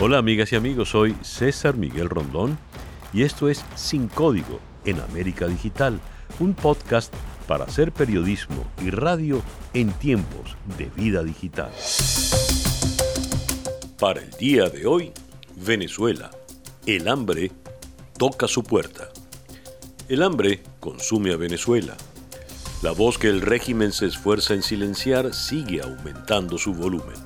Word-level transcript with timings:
Hola 0.00 0.18
amigas 0.18 0.52
y 0.52 0.56
amigos, 0.56 0.90
soy 0.90 1.16
César 1.22 1.76
Miguel 1.76 2.08
Rondón 2.08 2.56
y 3.12 3.24
esto 3.24 3.48
es 3.48 3.64
Sin 3.74 4.06
Código 4.06 4.60
en 4.84 5.00
América 5.00 5.48
Digital, 5.48 5.98
un 6.38 6.54
podcast 6.54 7.12
para 7.48 7.64
hacer 7.64 7.90
periodismo 7.90 8.64
y 8.80 8.90
radio 8.90 9.42
en 9.74 9.90
tiempos 9.90 10.56
de 10.78 10.84
vida 10.94 11.24
digital. 11.24 11.72
Para 13.98 14.20
el 14.20 14.30
día 14.38 14.70
de 14.70 14.86
hoy, 14.86 15.10
Venezuela. 15.56 16.30
El 16.86 17.08
hambre 17.08 17.50
toca 18.16 18.46
su 18.46 18.62
puerta. 18.62 19.08
El 20.08 20.22
hambre 20.22 20.62
consume 20.78 21.32
a 21.32 21.36
Venezuela. 21.36 21.96
La 22.82 22.92
voz 22.92 23.18
que 23.18 23.28
el 23.28 23.40
régimen 23.40 23.90
se 23.90 24.06
esfuerza 24.06 24.54
en 24.54 24.62
silenciar 24.62 25.34
sigue 25.34 25.82
aumentando 25.82 26.56
su 26.56 26.72
volumen. 26.72 27.16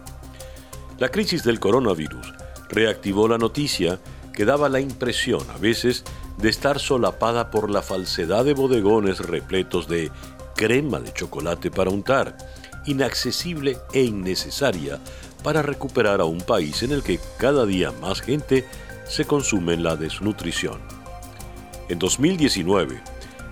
La 0.98 1.10
crisis 1.10 1.45
del 1.45 1.60
coronavirus 1.60 2.32
reactivó 2.72 3.28
la 3.28 3.38
noticia 3.38 4.00
que 4.32 4.44
daba 4.44 4.68
la 4.68 4.80
impresión 4.80 5.42
a 5.54 5.58
veces 5.58 6.04
de 6.38 6.48
estar 6.48 6.80
solapada 6.80 7.50
por 7.50 7.70
la 7.70 7.82
falsedad 7.82 8.45
de 8.45 8.54
bodegones 8.54 9.20
repletos 9.20 9.86
de 9.86 10.10
crema 10.56 10.98
de 10.98 11.12
chocolate 11.12 11.70
para 11.70 11.90
untar, 11.90 12.36
inaccesible 12.86 13.78
e 13.92 14.02
innecesaria 14.02 14.98
para 15.42 15.62
recuperar 15.62 16.20
a 16.20 16.24
un 16.24 16.40
país 16.40 16.82
en 16.82 16.92
el 16.92 17.02
que 17.02 17.20
cada 17.38 17.66
día 17.66 17.92
más 18.00 18.22
gente 18.22 18.66
se 19.06 19.26
consume 19.26 19.74
en 19.74 19.82
la 19.82 19.96
desnutrición. 19.96 20.80
En 21.88 21.98
2019, 21.98 23.00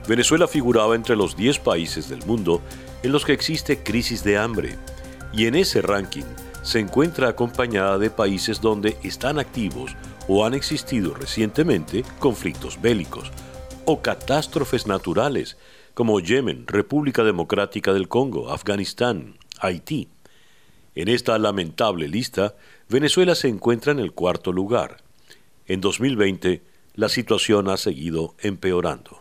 Venezuela 0.08 0.48
figuraba 0.48 0.94
entre 0.94 1.14
los 1.14 1.36
10 1.36 1.58
países 1.58 2.08
del 2.08 2.24
mundo 2.24 2.62
en 3.02 3.12
los 3.12 3.24
que 3.24 3.32
existe 3.32 3.82
crisis 3.82 4.24
de 4.24 4.38
hambre, 4.38 4.78
y 5.32 5.46
en 5.46 5.54
ese 5.54 5.82
ranking 5.82 6.24
se 6.62 6.78
encuentra 6.78 7.28
acompañada 7.28 7.98
de 7.98 8.10
países 8.10 8.60
donde 8.60 8.96
están 9.02 9.38
activos 9.38 9.96
o 10.28 10.44
han 10.44 10.54
existido 10.54 11.14
recientemente 11.14 12.04
conflictos 12.18 12.80
bélicos 12.80 13.30
o 13.86 14.02
catástrofes 14.02 14.86
naturales 14.86 15.56
como 15.94 16.20
Yemen, 16.20 16.66
República 16.66 17.24
Democrática 17.24 17.92
del 17.92 18.08
Congo, 18.08 18.50
Afganistán, 18.50 19.36
Haití. 19.58 20.08
En 20.94 21.08
esta 21.08 21.38
lamentable 21.38 22.08
lista, 22.08 22.54
Venezuela 22.88 23.34
se 23.34 23.48
encuentra 23.48 23.92
en 23.92 23.98
el 23.98 24.12
cuarto 24.12 24.52
lugar. 24.52 24.98
En 25.66 25.80
2020, 25.80 26.62
la 26.94 27.08
situación 27.08 27.68
ha 27.68 27.76
seguido 27.76 28.34
empeorando. 28.38 29.19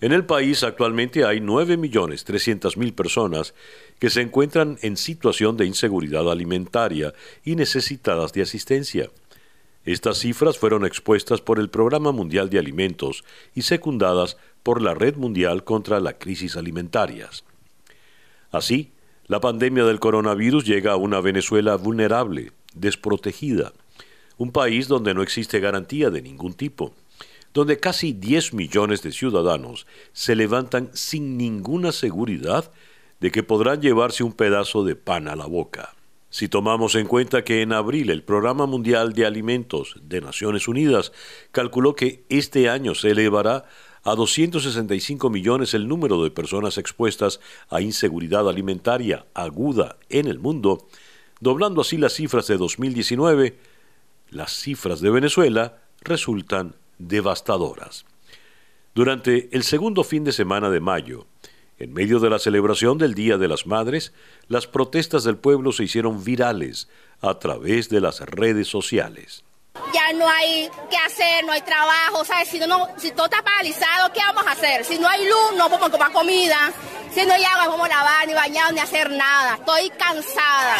En 0.00 0.12
el 0.12 0.26
país 0.26 0.62
actualmente 0.64 1.24
hay 1.24 1.38
9.300.000 1.38 2.94
personas 2.94 3.54
que 3.98 4.10
se 4.10 4.20
encuentran 4.20 4.78
en 4.82 4.96
situación 4.96 5.56
de 5.56 5.66
inseguridad 5.66 6.30
alimentaria 6.30 7.14
y 7.44 7.54
necesitadas 7.54 8.32
de 8.32 8.42
asistencia. 8.42 9.10
Estas 9.84 10.18
cifras 10.18 10.58
fueron 10.58 10.84
expuestas 10.84 11.40
por 11.40 11.58
el 11.58 11.70
Programa 11.70 12.10
Mundial 12.10 12.50
de 12.50 12.58
Alimentos 12.58 13.24
y 13.54 13.62
secundadas 13.62 14.36
por 14.62 14.82
la 14.82 14.94
Red 14.94 15.16
Mundial 15.16 15.62
contra 15.62 16.00
la 16.00 16.18
Crisis 16.18 16.56
Alimentarias. 16.56 17.44
Así, 18.50 18.92
la 19.26 19.40
pandemia 19.40 19.84
del 19.84 20.00
coronavirus 20.00 20.64
llega 20.64 20.92
a 20.92 20.96
una 20.96 21.20
Venezuela 21.20 21.76
vulnerable, 21.76 22.52
desprotegida, 22.74 23.72
un 24.36 24.52
país 24.52 24.88
donde 24.88 25.14
no 25.14 25.22
existe 25.22 25.60
garantía 25.60 26.10
de 26.10 26.22
ningún 26.22 26.54
tipo 26.54 26.94
donde 27.54 27.78
casi 27.78 28.12
10 28.12 28.52
millones 28.52 29.02
de 29.02 29.12
ciudadanos 29.12 29.86
se 30.12 30.34
levantan 30.34 30.90
sin 30.92 31.38
ninguna 31.38 31.92
seguridad 31.92 32.70
de 33.20 33.30
que 33.30 33.44
podrán 33.44 33.80
llevarse 33.80 34.24
un 34.24 34.32
pedazo 34.32 34.84
de 34.84 34.96
pan 34.96 35.28
a 35.28 35.36
la 35.36 35.46
boca. 35.46 35.94
Si 36.30 36.48
tomamos 36.48 36.96
en 36.96 37.06
cuenta 37.06 37.44
que 37.44 37.62
en 37.62 37.72
abril 37.72 38.10
el 38.10 38.24
Programa 38.24 38.66
Mundial 38.66 39.12
de 39.12 39.24
Alimentos 39.24 39.94
de 40.02 40.20
Naciones 40.20 40.66
Unidas 40.66 41.12
calculó 41.52 41.94
que 41.94 42.24
este 42.28 42.68
año 42.68 42.96
se 42.96 43.12
elevará 43.12 43.66
a 44.02 44.16
265 44.16 45.30
millones 45.30 45.74
el 45.74 45.86
número 45.86 46.24
de 46.24 46.32
personas 46.32 46.76
expuestas 46.76 47.38
a 47.70 47.80
inseguridad 47.80 48.48
alimentaria 48.48 49.26
aguda 49.32 49.96
en 50.08 50.26
el 50.26 50.40
mundo, 50.40 50.88
doblando 51.38 51.82
así 51.82 51.98
las 51.98 52.14
cifras 52.14 52.48
de 52.48 52.56
2019, 52.56 53.56
las 54.30 54.52
cifras 54.52 55.00
de 55.00 55.10
Venezuela 55.10 55.78
resultan 56.02 56.74
devastadoras. 56.98 58.04
Durante 58.94 59.48
el 59.52 59.64
segundo 59.64 60.04
fin 60.04 60.22
de 60.22 60.32
semana 60.32 60.70
de 60.70 60.80
mayo, 60.80 61.26
en 61.78 61.92
medio 61.92 62.20
de 62.20 62.30
la 62.30 62.38
celebración 62.38 62.98
del 62.98 63.14
Día 63.14 63.38
de 63.38 63.48
las 63.48 63.66
Madres, 63.66 64.12
las 64.46 64.68
protestas 64.68 65.24
del 65.24 65.36
pueblo 65.36 65.72
se 65.72 65.84
hicieron 65.84 66.22
virales 66.22 66.88
a 67.20 67.38
través 67.38 67.88
de 67.88 68.00
las 68.00 68.20
redes 68.20 68.68
sociales. 68.68 69.42
Ya 69.92 70.12
no 70.12 70.28
hay 70.28 70.68
qué 70.88 70.96
hacer, 70.96 71.44
no 71.44 71.52
hay 71.52 71.62
trabajo, 71.62 72.24
¿sabes? 72.24 72.48
Si, 72.48 72.60
no, 72.60 72.86
si 72.96 73.10
todo 73.10 73.26
está 73.26 73.42
paralizado, 73.42 74.12
¿qué 74.12 74.20
vamos 74.20 74.46
a 74.46 74.52
hacer? 74.52 74.84
Si 74.84 74.98
no 74.98 75.08
hay 75.08 75.24
luz, 75.24 75.58
no 75.58 75.68
podemos 75.68 75.90
tomar 75.90 76.12
comida. 76.12 76.72
Si 77.12 77.24
no 77.26 77.32
hay 77.32 77.42
agua, 77.44 77.64
no 77.64 77.70
podemos 77.70 77.88
lavar, 77.88 78.26
ni 78.28 78.34
bañar, 78.34 78.72
ni 78.72 78.78
hacer 78.78 79.10
nada. 79.10 79.56
Estoy 79.56 79.90
cansada. 79.90 80.76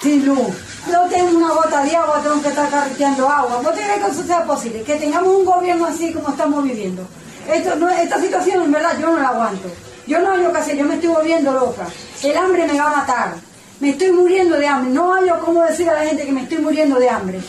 Sin 0.00 0.26
luz 0.26 0.69
no 0.90 1.08
tengo 1.08 1.36
una 1.36 1.52
gota 1.52 1.84
de 1.84 1.96
agua, 1.96 2.20
tengo 2.22 2.42
que 2.42 2.48
estar 2.48 2.68
carreteando 2.70 3.28
agua. 3.28 3.60
¿Vos 3.62 3.72
crees 3.72 4.04
que 4.04 4.10
eso 4.10 4.22
sea 4.24 4.44
posible? 4.44 4.82
Que 4.82 4.96
tengamos 4.96 5.34
un 5.34 5.44
gobierno 5.44 5.86
así 5.86 6.12
como 6.12 6.30
estamos 6.30 6.64
viviendo. 6.64 7.06
Esta 7.52 8.20
situación 8.20 8.64
en 8.64 8.72
verdad 8.72 8.98
yo 9.00 9.10
no 9.10 9.18
la 9.18 9.28
aguanto. 9.28 9.68
Yo 10.06 10.20
no 10.20 10.30
hallo 10.30 10.52
qué 10.52 10.58
hacer, 10.58 10.76
yo 10.76 10.84
me 10.84 10.94
estoy 10.94 11.10
volviendo 11.10 11.52
loca. 11.52 11.86
El 12.22 12.36
hambre 12.36 12.66
me 12.66 12.78
va 12.78 12.90
a 12.90 12.96
matar. 12.96 13.34
Me 13.80 13.90
estoy 13.90 14.12
muriendo 14.12 14.56
de 14.56 14.66
hambre. 14.66 14.92
No 14.92 15.14
hallo 15.14 15.40
cómo 15.40 15.62
decir 15.62 15.88
a 15.88 15.94
la 15.94 16.04
gente 16.04 16.26
que 16.26 16.32
me 16.32 16.42
estoy 16.42 16.58
muriendo 16.58 16.98
de 16.98 17.08
hambre. 17.08 17.40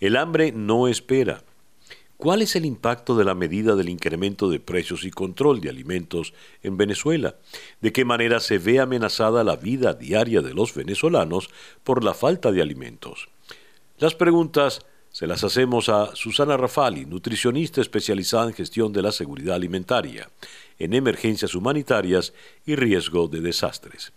El 0.00 0.16
hambre 0.16 0.52
no 0.52 0.86
espera. 0.86 1.42
¿Cuál 2.16 2.42
es 2.42 2.54
el 2.54 2.64
impacto 2.64 3.16
de 3.16 3.24
la 3.24 3.34
medida 3.34 3.74
del 3.74 3.88
incremento 3.88 4.48
de 4.48 4.60
precios 4.60 5.04
y 5.04 5.10
control 5.10 5.60
de 5.60 5.68
alimentos 5.68 6.32
en 6.62 6.76
Venezuela? 6.76 7.34
¿De 7.80 7.92
qué 7.92 8.04
manera 8.04 8.40
se 8.40 8.58
ve 8.58 8.78
amenazada 8.80 9.42
la 9.42 9.56
vida 9.56 9.94
diaria 9.94 10.40
de 10.40 10.54
los 10.54 10.74
venezolanos 10.74 11.50
por 11.82 12.04
la 12.04 12.14
falta 12.14 12.52
de 12.52 12.62
alimentos? 12.62 13.28
Las 13.98 14.14
preguntas 14.14 14.80
se 15.10 15.26
las 15.26 15.44
hacemos 15.44 15.88
a 15.88 16.14
Susana 16.14 16.56
Rafali, 16.56 17.04
nutricionista 17.04 17.80
especializada 17.80 18.46
en 18.46 18.54
gestión 18.54 18.92
de 18.92 19.02
la 19.02 19.12
seguridad 19.12 19.56
alimentaria, 19.56 20.28
en 20.78 20.94
emergencias 20.94 21.54
humanitarias 21.54 22.32
y 22.64 22.74
riesgo 22.74 23.28
de 23.28 23.40
desastres. 23.40 24.12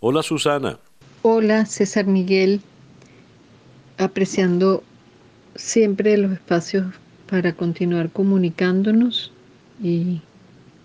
Hola 0.00 0.22
Susana. 0.22 0.78
Hola 1.22 1.66
César 1.66 2.06
Miguel, 2.06 2.62
apreciando 3.98 4.82
siempre 5.54 6.16
los 6.16 6.32
espacios 6.32 6.86
para 7.30 7.52
continuar 7.52 8.10
comunicándonos 8.10 9.32
y 9.80 10.20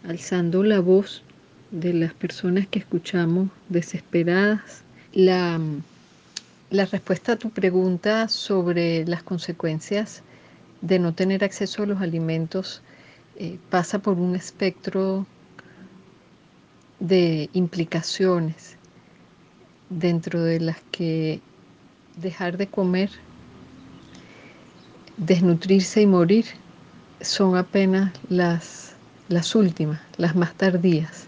alzando 0.07 0.61
la 0.63 0.79
voz 0.79 1.23
de 1.71 1.91
las 1.91 2.13
personas 2.13 2.67
que 2.67 2.77
escuchamos 2.77 3.49
desesperadas. 3.67 4.83
La, 5.11 5.59
respuesta 6.69 7.31
a 7.31 7.35
tu 7.37 7.49
pregunta 7.49 8.27
sobre 8.27 9.05
las 9.07 9.23
consecuencias 9.23 10.21
de 10.81 10.99
no 10.99 11.15
tener 11.15 11.43
acceso 11.43 11.81
a 11.81 11.87
los 11.87 12.01
alimentos 12.01 12.83
eh, 13.37 13.57
pasa 13.71 13.97
por 13.99 14.19
un 14.19 14.35
espectro 14.35 15.25
de 16.99 17.49
implicaciones 17.53 18.77
dentro 19.89 20.43
de 20.43 20.59
las 20.59 20.77
que 20.91 21.41
dejar 22.17 22.57
de 22.57 22.67
comer 22.67 23.09
desnutrirse 25.17 26.01
y 26.01 26.07
morir 26.07 26.45
son 27.21 27.57
apenas 27.57 28.11
las, 28.29 28.93
las 29.29 29.55
últimas, 29.55 30.01
las 30.17 30.35
más 30.35 30.53
tardías. 30.55 31.27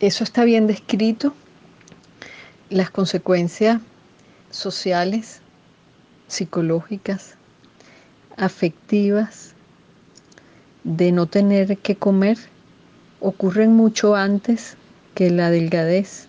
Eso 0.00 0.24
está 0.24 0.44
bien 0.44 0.66
descrito. 0.66 1.34
Las 2.68 2.90
consecuencias 2.90 3.80
sociales, 4.50 5.40
psicológicas, 6.28 7.34
afectivas 8.36 9.54
de 10.84 11.12
no 11.12 11.26
tener 11.26 11.78
que 11.78 11.96
comer 11.96 12.38
ocurren 13.20 13.74
mucho 13.74 14.14
antes 14.14 14.76
que 15.14 15.30
la 15.30 15.50
delgadez 15.50 16.28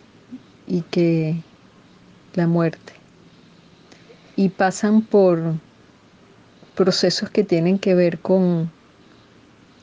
y 0.67 0.81
que 0.81 1.41
la 2.33 2.47
muerte. 2.47 2.93
Y 4.35 4.49
pasan 4.49 5.01
por 5.01 5.55
procesos 6.81 7.29
que 7.29 7.43
tienen 7.43 7.77
que 7.77 7.93
ver 7.93 8.17
con 8.17 8.71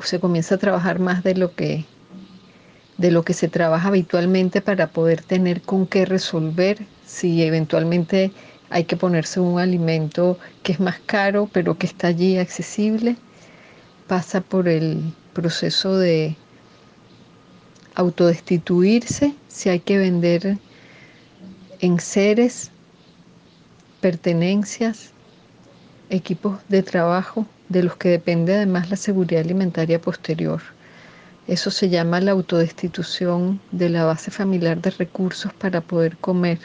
se 0.00 0.20
comienza 0.20 0.54
a 0.54 0.58
trabajar 0.58 1.00
más 1.00 1.24
de 1.24 1.34
lo 1.34 1.56
que 1.56 1.86
de 2.98 3.10
lo 3.10 3.24
que 3.24 3.34
se 3.34 3.48
trabaja 3.48 3.88
habitualmente 3.88 4.60
para 4.60 4.92
poder 4.92 5.22
tener 5.22 5.60
con 5.60 5.88
qué 5.88 6.04
resolver 6.04 6.78
si 7.04 7.42
eventualmente 7.42 8.30
hay 8.68 8.84
que 8.84 8.96
ponerse 8.96 9.40
un 9.40 9.58
alimento 9.58 10.38
que 10.62 10.70
es 10.70 10.78
más 10.78 11.00
caro 11.04 11.50
pero 11.52 11.78
que 11.78 11.86
está 11.86 12.06
allí 12.06 12.38
accesible 12.38 13.16
pasa 14.06 14.40
por 14.40 14.68
el 14.68 15.12
proceso 15.32 15.98
de 15.98 16.36
autodestituirse, 17.94 19.34
si 19.48 19.68
hay 19.68 19.80
que 19.80 19.98
vender 19.98 20.58
en 21.80 22.00
seres, 22.00 22.70
pertenencias, 24.00 25.10
equipos 26.10 26.58
de 26.68 26.82
trabajo 26.82 27.46
de 27.68 27.84
los 27.84 27.96
que 27.96 28.08
depende 28.10 28.54
además 28.54 28.90
la 28.90 28.96
seguridad 28.96 29.42
alimentaria 29.42 30.00
posterior. 30.00 30.60
Eso 31.46 31.70
se 31.70 31.88
llama 31.88 32.20
la 32.20 32.32
autodestitución 32.32 33.60
de 33.72 33.88
la 33.88 34.04
base 34.04 34.30
familiar 34.30 34.80
de 34.80 34.90
recursos 34.90 35.52
para 35.54 35.80
poder 35.80 36.16
comer. 36.18 36.58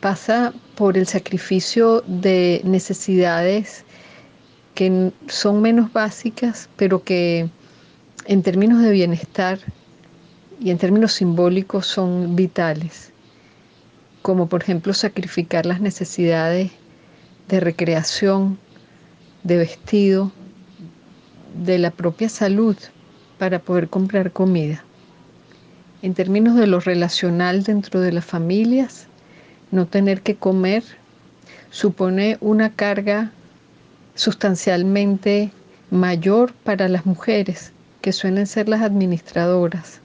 Pasa 0.00 0.52
por 0.74 0.96
el 0.96 1.06
sacrificio 1.06 2.02
de 2.06 2.60
necesidades 2.64 3.84
que 4.74 5.10
son 5.28 5.62
menos 5.62 5.92
básicas, 5.92 6.68
pero 6.76 7.02
que 7.02 7.48
en 8.28 8.42
términos 8.42 8.82
de 8.82 8.90
bienestar 8.90 9.60
y 10.60 10.70
en 10.70 10.78
términos 10.78 11.12
simbólicos 11.12 11.86
son 11.86 12.34
vitales, 12.34 13.12
como 14.22 14.48
por 14.48 14.62
ejemplo 14.62 14.94
sacrificar 14.94 15.64
las 15.64 15.80
necesidades 15.80 16.72
de 17.48 17.60
recreación, 17.60 18.58
de 19.44 19.58
vestido, 19.58 20.32
de 21.64 21.78
la 21.78 21.92
propia 21.92 22.28
salud 22.28 22.76
para 23.38 23.60
poder 23.60 23.88
comprar 23.88 24.32
comida. 24.32 24.82
En 26.02 26.14
términos 26.14 26.56
de 26.56 26.66
lo 26.66 26.80
relacional 26.80 27.62
dentro 27.62 28.00
de 28.00 28.12
las 28.12 28.24
familias, 28.24 29.06
no 29.70 29.86
tener 29.86 30.22
que 30.22 30.34
comer 30.34 30.82
supone 31.70 32.38
una 32.40 32.72
carga 32.72 33.30
sustancialmente 34.16 35.52
mayor 35.90 36.52
para 36.64 36.88
las 36.88 37.06
mujeres, 37.06 37.72
suelen 38.12 38.46
ser 38.46 38.68
las 38.68 38.82
administradoras 38.82 40.00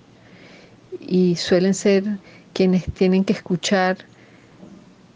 y 0.99 1.35
suelen 1.35 1.73
ser 1.73 2.03
quienes 2.53 2.85
tienen 2.93 3.23
que 3.23 3.33
escuchar 3.33 3.97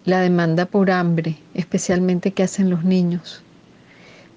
la 0.06 0.22
demanda 0.22 0.66
por 0.66 0.92
hambre, 0.92 1.38
especialmente 1.54 2.32
que 2.32 2.44
hacen 2.44 2.70
los 2.70 2.84
niños. 2.84 3.42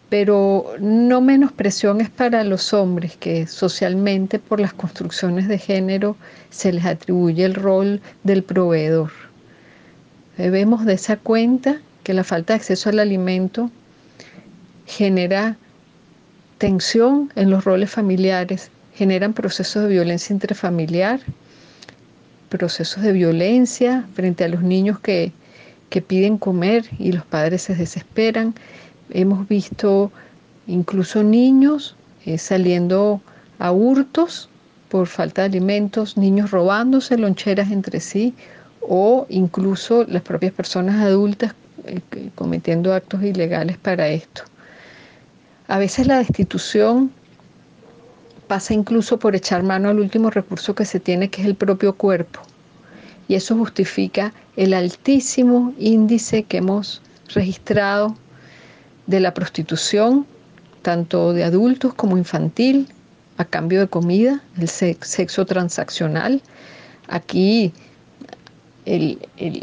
Pero 0.09 0.73
no 0.81 1.21
menos 1.21 1.53
presión 1.53 2.01
es 2.01 2.09
para 2.09 2.43
los 2.43 2.73
hombres, 2.73 3.17
que 3.17 3.47
socialmente 3.47 4.39
por 4.39 4.59
las 4.59 4.73
construcciones 4.73 5.49
de 5.49 5.59
género 5.59 6.17
se 6.49 6.73
les 6.73 6.87
atribuye 6.87 7.45
el 7.45 7.55
rol 7.55 8.01
del 8.25 8.43
proveedor. 8.43 9.11
Vemos 10.39 10.87
de 10.87 10.95
esa 10.95 11.17
cuenta 11.17 11.81
que 12.05 12.15
la 12.15 12.25
falta 12.25 12.55
de 12.55 12.59
acceso 12.59 12.89
al 12.89 13.01
alimento 13.01 13.71
genera 14.87 15.59
tensión 16.59 17.33
en 17.37 17.51
los 17.51 17.65
roles 17.65 17.91
familiares, 17.91 18.71
generan 18.95 19.33
procesos 19.33 19.85
de 19.85 19.89
violencia 19.89 20.35
intrafamiliar, 20.35 21.21
procesos 22.49 23.03
de 23.03 23.13
violencia 23.13 24.07
frente 24.15 24.45
a 24.45 24.49
los 24.49 24.63
niños 24.63 24.99
que, 24.99 25.33
piden 26.07 26.39
comer 26.39 26.85
y 26.99 27.13
los 27.13 27.25
padres 27.25 27.63
se 27.63 27.75
desesperan. 27.75 28.55
Hemos 29.11 29.49
visto 29.49 30.13
incluso 30.67 31.23
niños 31.25 31.97
eh, 32.25 32.39
saliendo 32.39 33.21
a 33.59 33.73
hurtos 33.73 34.49
por 34.91 35.07
falta 35.07 35.43
de 35.43 35.47
alimentos, 35.47 36.17
niños 36.17 36.51
robándose 36.51 37.17
loncheras 37.19 37.73
entre 37.73 38.01
sí 38.01 38.35
o 38.81 39.27
incluso 39.29 40.05
las 40.05 40.23
propias 40.23 40.53
personas 40.53 41.05
adultas 41.05 41.55
eh, 41.87 42.01
cometiendo 42.35 42.93
actos 42.95 43.23
ilegales 43.23 43.77
para 43.79 44.09
esto. 44.09 44.43
A 45.69 45.79
veces 45.79 46.07
la 46.07 46.19
destitución 46.19 47.13
pasa 48.47 48.73
incluso 48.73 49.19
por 49.19 49.37
echar 49.37 49.63
mano 49.63 49.91
al 49.91 50.01
último 50.01 50.31
recurso 50.31 50.75
que 50.75 50.87
se 50.87 50.99
tiene, 50.99 51.29
que 51.29 51.43
es 51.43 51.47
el 51.47 51.55
propio 51.55 51.95
cuerpo. 51.95 52.41
Y 53.29 53.35
eso 53.35 53.55
justifica 53.57 54.33
el 54.57 54.73
altísimo 54.73 55.75
índice 55.79 56.45
que 56.45 56.57
hemos 56.57 57.03
registrado 57.35 58.17
de 59.07 59.21
la 59.21 59.35
prostitución, 59.35 60.27
tanto 60.81 61.35
de 61.35 61.45
adultos 61.45 61.93
como 61.93 62.17
infantil, 62.17 62.89
a 63.37 63.45
cambio 63.45 63.81
de 63.81 63.89
comida, 63.89 64.43
el 64.59 64.69
sexo 64.69 65.45
transaccional. 65.45 66.43
Aquí 67.09 67.75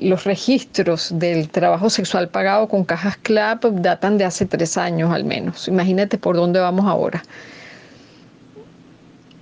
los 0.02 0.24
registros 0.24 1.10
del 1.18 1.50
trabajo 1.50 1.90
sexual 1.90 2.30
pagado 2.30 2.68
con 2.68 2.84
cajas 2.84 3.18
CLAP 3.18 3.66
datan 3.66 4.18
de 4.18 4.26
hace 4.26 4.46
tres 4.46 4.78
años 4.78 5.12
al 5.12 5.24
menos. 5.24 5.68
Imagínate 5.68 6.18
por 6.18 6.36
dónde 6.36 6.60
vamos 6.60 6.86
ahora. 6.86 7.24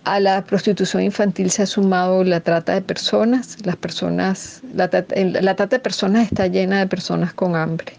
A 0.05 0.19
la 0.19 0.43
prostitución 0.43 1.03
infantil 1.03 1.49
se 1.49 1.63
ha 1.63 1.65
sumado 1.65 2.23
la 2.23 2.41
trata 2.41 2.73
de 2.73 2.81
personas. 2.81 3.57
Las 3.65 3.77
personas, 3.77 4.61
la, 4.73 4.89
trata 4.89 5.67
de 5.67 5.79
personas 5.79 6.25
está 6.25 6.47
llena 6.47 6.79
de 6.79 6.87
personas 6.87 7.33
con 7.33 7.55
hambre. 7.55 7.93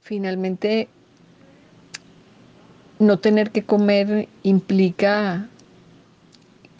Finalmente, 0.00 0.88
no 2.98 3.18
tener 3.18 3.50
que 3.50 3.62
comer 3.62 4.28
implica 4.42 5.46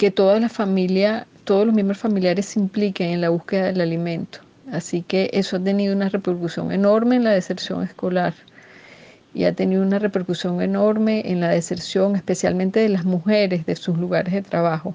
que 0.00 0.10
toda 0.10 0.40
la 0.40 0.48
familia, 0.48 1.26
todos 1.44 1.66
los 1.66 1.74
miembros 1.74 1.98
familiares 1.98 2.46
se 2.46 2.58
impliquen 2.58 3.10
en 3.10 3.20
la 3.20 3.28
búsqueda 3.28 3.66
del 3.66 3.82
alimento. 3.82 4.38
Así 4.72 5.02
que 5.02 5.28
eso 5.34 5.56
ha 5.56 5.60
tenido 5.60 5.94
una 5.94 6.08
repercusión 6.08 6.72
enorme 6.72 7.16
en 7.16 7.24
la 7.24 7.32
deserción 7.32 7.82
escolar 7.82 8.32
y 9.34 9.44
ha 9.44 9.52
tenido 9.54 9.82
una 9.82 9.98
repercusión 9.98 10.62
enorme 10.62 11.30
en 11.30 11.42
la 11.42 11.50
deserción, 11.50 12.16
especialmente 12.16 12.80
de 12.80 12.88
las 12.88 13.04
mujeres 13.04 13.66
de 13.66 13.76
sus 13.76 13.98
lugares 13.98 14.32
de 14.32 14.40
trabajo, 14.40 14.94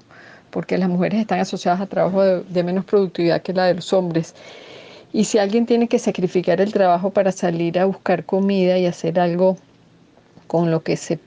porque 0.50 0.76
las 0.76 0.88
mujeres 0.88 1.20
están 1.20 1.38
asociadas 1.38 1.80
a 1.80 1.86
trabajo 1.86 2.24
de, 2.24 2.42
de 2.42 2.64
menos 2.64 2.84
productividad 2.84 3.42
que 3.42 3.52
la 3.52 3.66
de 3.66 3.74
los 3.74 3.92
hombres. 3.92 4.34
Y 5.12 5.22
si 5.22 5.38
alguien 5.38 5.66
tiene 5.66 5.86
que 5.86 6.00
sacrificar 6.00 6.60
el 6.60 6.72
trabajo 6.72 7.10
para 7.10 7.30
salir 7.30 7.78
a 7.78 7.84
buscar 7.84 8.24
comida 8.24 8.76
y 8.76 8.86
hacer 8.86 9.20
algo 9.20 9.56
con 10.46 10.70
lo 10.70 10.82
que 10.82 10.96
se, 10.96 11.18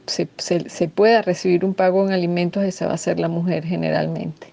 pueda 0.87 1.21
recibir 1.21 1.65
un 1.65 1.73
pago 1.73 2.05
en 2.05 2.13
alimentos, 2.13 2.63
esa 2.63 2.87
va 2.87 2.93
a 2.93 2.97
ser 2.97 3.19
la 3.19 3.27
mujer 3.27 3.65
generalmente. 3.65 4.47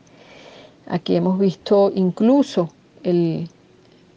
Aquí 0.86 1.16
hemos 1.16 1.38
visto 1.38 1.92
incluso 1.94 2.70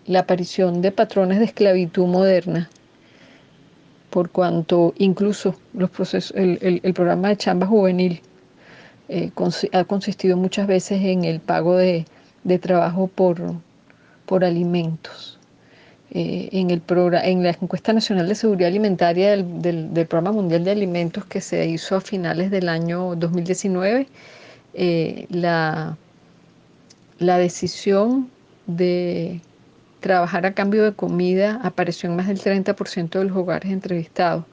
la 0.06 0.20
aparición 0.20 0.82
de 0.82 0.92
patrones 0.92 1.40
de 1.40 1.46
esclavitud 1.46 2.08
moderna, 2.08 2.70
por 4.10 4.32
cuanto 4.32 4.94
incluso 4.98 5.56
los 5.74 5.90
procesos, 5.92 6.36
el, 6.36 6.94
programa 6.94 7.30
de 7.30 7.38
chamba 7.38 7.68
juvenil 7.68 8.22
eh, 9.08 9.32
ha 9.74 9.84
consistido 9.84 10.36
muchas 10.36 10.66
veces 10.68 11.02
en 11.04 11.26
el 11.26 11.40
pago 11.40 11.76
de, 11.76 12.06
trabajo 12.60 13.08
por, 13.08 13.40
por 14.26 14.44
alimentos. 14.44 15.39
Eh, 16.12 16.50
en, 16.54 16.72
el 16.72 16.82
en 17.24 17.44
la 17.44 17.50
encuesta 17.50 17.94
nacional 17.94 18.28
de 18.28 18.34
seguridad 18.34 18.70
alimentaria 18.70 19.38
del, 19.38 20.08
Programa 20.08 20.32
Mundial 20.32 20.64
de 20.64 20.72
Alimentos 20.72 21.24
que 21.26 21.40
se 21.40 21.68
hizo 21.68 21.96
a 21.96 22.02
finales 22.02 22.50
del 22.50 22.68
año 22.68 23.16
2019, 23.16 24.08
eh, 24.74 25.28
la, 25.30 25.98
la 27.20 27.38
decisión 27.38 28.28
de 28.66 29.40
trabajar 30.00 30.48
a 30.48 30.54
cambio 30.56 30.84
de 30.84 30.94
comida 30.94 31.60
apareció 31.64 32.10
en 32.10 32.16
más 32.16 32.26
del 32.28 32.40
30% 32.40 33.20
de 33.20 33.26
los 33.26 33.38
hogares 33.38 33.72
entrevistados. 33.72 34.46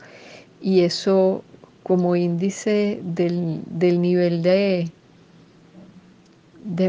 Y 0.61 0.83
eso 0.83 1.43
como 1.83 2.17
índice 2.17 3.01
del, 3.03 3.63
del 3.65 4.03
nivel 4.03 4.43
de 4.43 4.91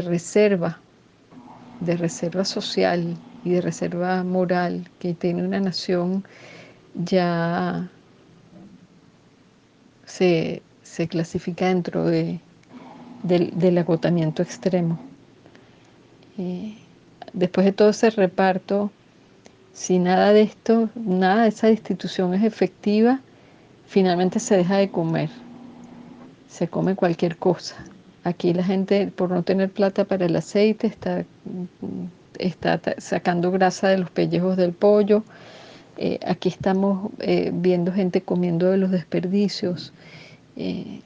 reserva, 0.02 0.78
de 1.80 1.96
reserva 1.96 2.44
social 2.44 3.16
y 3.44 3.50
de 3.50 3.60
reserva 3.60 4.24
moral 4.24 4.88
que 4.98 5.14
tiene 5.14 5.44
una 5.44 5.60
nación 5.60 6.24
ya 6.94 7.88
se, 10.06 10.62
clasifica 11.08 11.68
dentro 11.68 12.04
de, 12.04 12.40
del, 13.22 13.78
agotamiento 13.78 14.42
extremo. 14.42 14.98
Eh, 16.38 16.74
después 17.32 17.64
de 17.64 17.72
todo 17.72 17.90
ese 17.90 18.10
reparto, 18.10 18.90
si 19.72 19.98
nada 19.98 20.32
de 20.32 20.42
esto, 20.42 20.90
nada 20.96 21.42
de 21.42 21.50
esa 21.50 21.70
institución 21.70 22.34
es 22.34 22.42
efectiva, 22.42 23.20
finalmente 23.86 24.40
se 24.40 24.56
deja 24.56 24.76
de 24.76 24.90
comer, 24.90 25.30
se 26.48 26.66
come 26.68 26.96
cualquier 26.96 27.36
cosa. 27.36 27.76
Aquí 28.24 28.52
la 28.52 28.64
gente, 28.64 29.06
por 29.06 29.30
no 29.30 29.44
tener 29.44 29.70
plata 29.70 30.04
para 30.04 30.26
el 30.26 30.34
aceite, 30.34 30.88
está 30.88 31.24
está 32.38 32.80
sacando 32.98 33.50
grasa 33.50 33.88
de 33.88 33.98
los 33.98 34.10
pellejos 34.10 34.56
del 34.56 34.72
pollo. 34.72 35.22
Eh, 35.96 36.20
aquí 36.24 36.48
estamos 36.48 37.10
eh, 37.18 37.50
viendo 37.52 37.92
gente 37.92 38.22
comiendo 38.22 38.70
de 38.70 38.76
los 38.76 38.90
desperdicios. 38.90 39.92
Eh, 40.56 41.00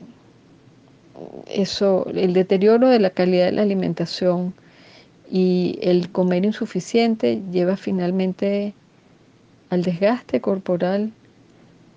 eso, 1.49 2.07
el 2.15 2.33
deterioro 2.33 2.89
de 2.89 2.99
la 2.99 3.11
calidad 3.11 3.47
de 3.47 3.53
la 3.53 3.63
alimentación 3.63 4.55
y 5.31 5.79
el 5.83 6.11
comer 6.11 6.45
insuficiente 6.45 7.41
lleva 7.51 7.77
finalmente 7.77 8.75
al 9.71 9.83
desgaste 9.83 10.43
corporal, 10.43 11.13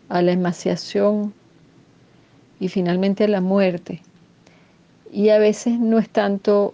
a 0.08 0.22
la 0.22 0.32
emaciación 0.32 1.34
y 2.60 2.70
finalmente 2.70 3.26
a 3.26 3.28
la 3.28 3.42
muerte. 3.42 4.02
Y 5.12 5.30
a 5.30 5.38
veces 5.38 5.80
no 5.80 6.00
es 6.00 6.10
tanto 6.10 6.74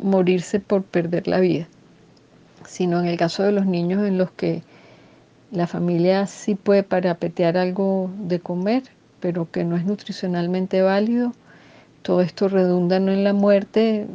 morirse 0.00 0.58
por 0.58 0.82
perder 0.82 1.28
la 1.28 1.40
vida, 1.40 1.68
sino 2.66 3.00
en 3.00 3.06
el 3.06 3.16
caso 3.16 3.42
de 3.42 3.52
los 3.52 3.66
niños 3.66 4.06
en 4.06 4.18
los 4.18 4.30
que 4.30 4.62
la 5.50 5.66
familia 5.66 6.26
sí 6.26 6.54
puede 6.54 6.82
parapetear 6.82 7.56
algo 7.56 8.10
de 8.18 8.40
comer, 8.40 8.84
pero 9.20 9.50
que 9.50 9.64
no 9.64 9.76
es 9.76 9.84
nutricionalmente 9.84 10.82
válido, 10.82 11.32
todo 12.02 12.20
esto 12.20 12.48
redunda 12.48 12.98
no 12.98 13.12
en 13.12 13.22
la 13.22 13.32
muerte 13.32 14.06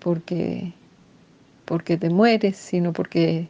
porque, 0.00 0.72
porque 1.64 1.96
te 1.96 2.10
mueres, 2.10 2.56
sino 2.56 2.92
porque, 2.92 3.48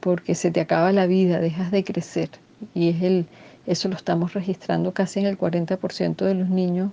porque 0.00 0.34
se 0.34 0.50
te 0.50 0.60
acaba 0.60 0.92
la 0.92 1.06
vida, 1.06 1.40
dejas 1.40 1.70
de 1.70 1.84
crecer. 1.84 2.30
Y 2.74 2.88
es 2.90 3.02
el, 3.02 3.26
eso 3.66 3.88
lo 3.88 3.96
estamos 3.96 4.32
registrando 4.32 4.92
casi 4.92 5.20
en 5.20 5.26
el 5.26 5.38
40% 5.38 6.24
de 6.24 6.34
los 6.34 6.48
niños 6.48 6.92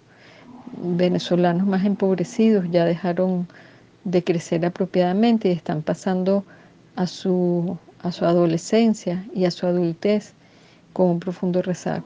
venezolanos 0.77 1.65
más 1.65 1.85
empobrecidos, 1.85 2.65
ya 2.71 2.85
dejaron 2.85 3.47
de 4.03 4.23
crecer 4.23 4.65
apropiadamente 4.65 5.49
y 5.49 5.51
están 5.51 5.81
pasando 5.81 6.43
a 6.95 7.07
su, 7.07 7.77
a 8.01 8.11
su 8.11 8.25
adolescencia 8.25 9.25
y 9.33 9.45
a 9.45 9.51
su 9.51 9.65
adultez 9.67 10.33
con 10.93 11.07
un 11.07 11.19
profundo 11.19 11.61
rezago. 11.61 12.05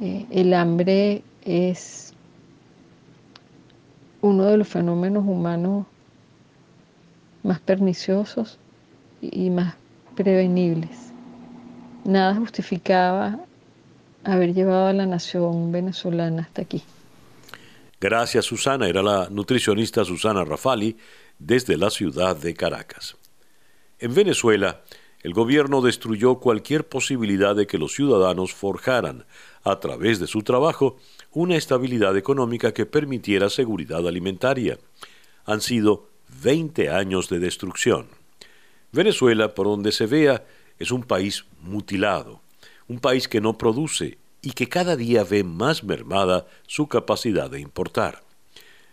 Eh, 0.00 0.26
el 0.30 0.54
hambre 0.54 1.22
es 1.44 2.14
uno 4.22 4.44
de 4.44 4.56
los 4.56 4.68
fenómenos 4.68 5.24
humanos 5.26 5.86
más 7.42 7.60
perniciosos 7.60 8.58
y 9.20 9.50
más 9.50 9.74
prevenibles. 10.14 11.12
Nada 12.04 12.34
justificaba 12.34 13.38
haber 14.24 14.54
llevado 14.54 14.88
a 14.88 14.92
la 14.92 15.06
nación 15.06 15.72
venezolana 15.72 16.42
hasta 16.42 16.62
aquí. 16.62 16.82
Gracias 18.00 18.46
Susana, 18.46 18.88
era 18.88 19.02
la 19.02 19.28
nutricionista 19.28 20.06
Susana 20.06 20.42
Rafali 20.42 20.96
desde 21.38 21.76
la 21.76 21.90
ciudad 21.90 22.34
de 22.34 22.54
Caracas. 22.54 23.18
En 23.98 24.14
Venezuela, 24.14 24.80
el 25.22 25.34
gobierno 25.34 25.82
destruyó 25.82 26.36
cualquier 26.36 26.88
posibilidad 26.88 27.54
de 27.54 27.66
que 27.66 27.76
los 27.76 27.92
ciudadanos 27.92 28.54
forjaran, 28.54 29.26
a 29.64 29.80
través 29.80 30.18
de 30.18 30.26
su 30.26 30.42
trabajo, 30.42 30.96
una 31.32 31.56
estabilidad 31.56 32.16
económica 32.16 32.72
que 32.72 32.86
permitiera 32.86 33.50
seguridad 33.50 34.08
alimentaria. 34.08 34.78
Han 35.44 35.60
sido 35.60 36.08
20 36.42 36.88
años 36.88 37.28
de 37.28 37.38
destrucción. 37.38 38.06
Venezuela, 38.92 39.54
por 39.54 39.66
donde 39.66 39.92
se 39.92 40.06
vea, 40.06 40.46
es 40.78 40.90
un 40.90 41.02
país 41.02 41.44
mutilado, 41.60 42.40
un 42.88 42.98
país 42.98 43.28
que 43.28 43.42
no 43.42 43.58
produce 43.58 44.16
y 44.42 44.52
que 44.52 44.68
cada 44.68 44.96
día 44.96 45.24
ve 45.24 45.44
más 45.44 45.84
mermada 45.84 46.46
su 46.66 46.86
capacidad 46.86 47.50
de 47.50 47.60
importar. 47.60 48.22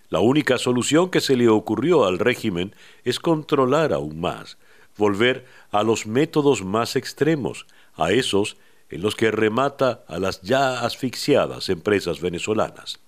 La 0.09 0.19
única 0.19 0.57
solución 0.57 1.09
que 1.09 1.21
se 1.21 1.35
le 1.35 1.49
ocurrió 1.49 2.05
al 2.05 2.19
régimen 2.19 2.73
es 3.03 3.19
controlar 3.19 3.93
aún 3.93 4.19
más, 4.19 4.57
volver 4.97 5.45
a 5.71 5.83
los 5.83 6.07
métodos 6.07 6.63
más 6.63 6.95
extremos, 6.95 7.67
a 7.95 8.11
esos 8.11 8.57
en 8.89 9.01
los 9.01 9.15
que 9.15 9.31
remata 9.31 10.03
a 10.07 10.19
las 10.19 10.41
ya 10.41 10.81
asfixiadas 10.81 11.69
empresas 11.69 12.21
venezolanas. 12.21 12.99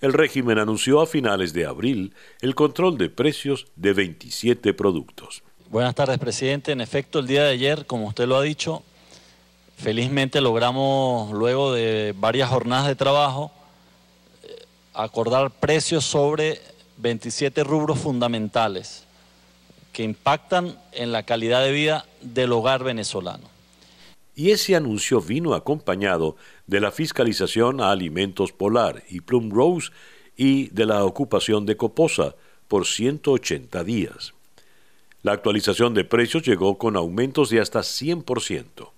El 0.00 0.12
régimen 0.12 0.58
anunció 0.58 1.00
a 1.00 1.06
finales 1.06 1.52
de 1.52 1.64
abril 1.64 2.12
el 2.40 2.54
control 2.54 2.98
de 2.98 3.08
precios 3.08 3.66
de 3.76 3.92
27 3.92 4.74
productos. 4.74 5.42
Buenas 5.70 5.94
tardes, 5.94 6.18
presidente. 6.18 6.72
En 6.72 6.80
efecto, 6.80 7.18
el 7.18 7.26
día 7.26 7.44
de 7.44 7.50
ayer, 7.50 7.86
como 7.86 8.08
usted 8.08 8.26
lo 8.26 8.36
ha 8.36 8.42
dicho, 8.42 8.82
felizmente 9.76 10.40
logramos, 10.40 11.32
luego 11.32 11.72
de 11.72 12.14
varias 12.16 12.48
jornadas 12.48 12.86
de 12.86 12.96
trabajo, 12.96 13.52
eh, 14.42 14.56
acordar 14.94 15.50
precios 15.50 16.04
sobre 16.04 16.60
27 16.98 17.62
rubros 17.62 17.98
fundamentales 17.98 19.04
que 19.92 20.02
impactan 20.02 20.78
en 20.92 21.12
la 21.12 21.22
calidad 21.22 21.62
de 21.62 21.72
vida 21.72 22.06
del 22.20 22.52
hogar 22.52 22.84
venezolano. 22.84 23.48
Y 24.34 24.50
ese 24.50 24.76
anuncio 24.76 25.22
vino 25.22 25.54
acompañado 25.54 26.36
de 26.66 26.80
la 26.80 26.90
fiscalización 26.90 27.80
a 27.80 27.90
alimentos 27.90 28.52
Polar 28.52 29.02
y 29.08 29.20
Plum 29.22 29.50
Rose 29.50 29.90
y 30.36 30.68
de 30.68 30.84
la 30.84 31.04
ocupación 31.04 31.64
de 31.64 31.78
Coposa 31.78 32.34
por 32.68 32.86
180 32.86 33.84
días. 33.84 34.34
La 35.22 35.32
actualización 35.32 35.94
de 35.94 36.04
precios 36.04 36.42
llegó 36.42 36.76
con 36.76 36.96
aumentos 36.96 37.48
de 37.48 37.60
hasta 37.60 37.80
100%. 37.80 38.90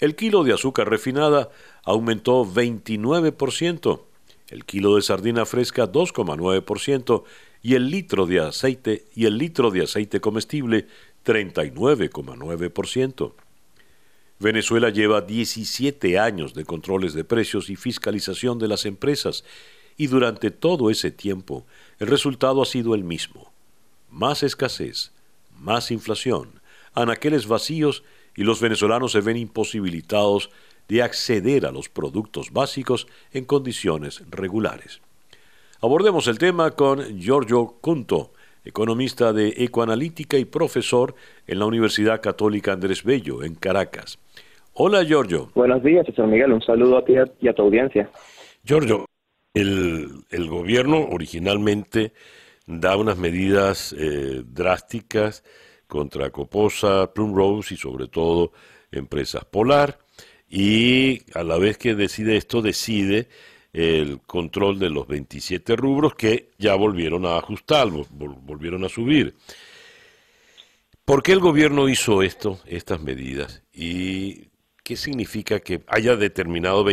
El 0.00 0.16
kilo 0.16 0.44
de 0.44 0.52
azúcar 0.52 0.90
refinada 0.90 1.50
aumentó 1.84 2.44
29%, 2.44 4.00
el 4.48 4.64
kilo 4.64 4.96
de 4.96 5.02
sardina 5.02 5.46
fresca 5.46 5.90
2,9% 5.90 7.24
y 7.62 7.74
el 7.74 7.90
litro 7.90 8.26
de 8.26 8.40
aceite 8.40 9.04
y 9.14 9.26
el 9.26 9.38
litro 9.38 9.70
de 9.70 9.82
aceite 9.82 10.20
comestible 10.20 10.86
39,9%. 11.24 13.32
Venezuela 14.38 14.90
lleva 14.90 15.22
17 15.22 16.18
años 16.18 16.54
de 16.54 16.64
controles 16.64 17.14
de 17.14 17.24
precios 17.24 17.70
y 17.70 17.76
fiscalización 17.76 18.58
de 18.58 18.68
las 18.68 18.84
empresas 18.84 19.44
y 19.96 20.08
durante 20.08 20.50
todo 20.50 20.90
ese 20.90 21.10
tiempo 21.10 21.64
el 21.98 22.08
resultado 22.08 22.60
ha 22.60 22.66
sido 22.66 22.94
el 22.94 23.04
mismo. 23.04 23.52
Más 24.10 24.42
escasez, 24.42 25.12
más 25.58 25.90
inflación, 25.90 26.60
anaqueles 26.94 27.46
vacíos 27.46 28.02
y 28.36 28.44
los 28.44 28.60
venezolanos 28.60 29.12
se 29.12 29.20
ven 29.20 29.36
imposibilitados 29.36 30.50
de 30.88 31.02
acceder 31.02 31.66
a 31.66 31.72
los 31.72 31.88
productos 31.88 32.52
básicos 32.52 33.06
en 33.32 33.44
condiciones 33.44 34.22
regulares. 34.30 35.00
Abordemos 35.80 36.28
el 36.28 36.38
tema 36.38 36.70
con 36.72 37.18
Giorgio 37.18 37.76
Cunto, 37.80 38.32
economista 38.64 39.32
de 39.32 39.48
ecoanalítica 39.58 40.38
y 40.38 40.44
profesor 40.44 41.14
en 41.46 41.58
la 41.58 41.66
Universidad 41.66 42.20
Católica 42.20 42.72
Andrés 42.72 43.04
Bello, 43.04 43.42
en 43.42 43.54
Caracas. 43.54 44.18
Hola, 44.72 45.04
Giorgio. 45.04 45.50
Buenos 45.54 45.82
días, 45.82 46.06
señor 46.06 46.28
Miguel. 46.28 46.52
Un 46.52 46.62
saludo 46.62 46.98
a 46.98 47.04
ti 47.04 47.14
y 47.40 47.48
a 47.48 47.52
tu 47.52 47.62
audiencia. 47.62 48.10
Giorgio, 48.64 49.06
el, 49.52 50.48
gobierno 50.48 51.06
originalmente 51.10 52.12
da 52.66 52.96
unas 52.96 53.18
medidas 53.18 53.94
eh, 53.96 54.42
drásticas 54.44 55.44
contra 55.86 56.30
Coposa, 56.30 57.12
Plum 57.12 57.34
Rose 57.34 57.74
y 57.74 57.76
sobre 57.76 58.08
todo 58.08 58.52
empresas 58.90 59.44
Polar 59.44 59.98
y 60.48 61.22
a 61.36 61.42
la 61.42 61.58
vez 61.58 61.78
que 61.78 61.94
decide 61.94 62.36
esto 62.36 62.62
decide 62.62 63.28
el 63.72 64.20
control 64.20 64.78
de 64.78 64.88
los 64.88 65.06
27 65.08 65.74
rubros 65.74 66.14
que 66.14 66.50
ya 66.58 66.76
volvieron 66.76 67.26
a 67.26 67.36
ajustar, 67.36 67.88
volvieron 68.10 68.84
a 68.84 68.88
subir. 68.88 69.34
¿Por 71.04 71.22
qué 71.22 71.32
el 71.32 71.40
gobierno 71.40 71.88
hizo 71.88 72.22
esto, 72.22 72.60
estas 72.66 73.00
medidas? 73.00 73.64
¿Y 73.72 74.48
qué 74.84 74.96
significa 74.96 75.58
que 75.58 75.82
haya 75.88 76.14
determinado 76.14 76.84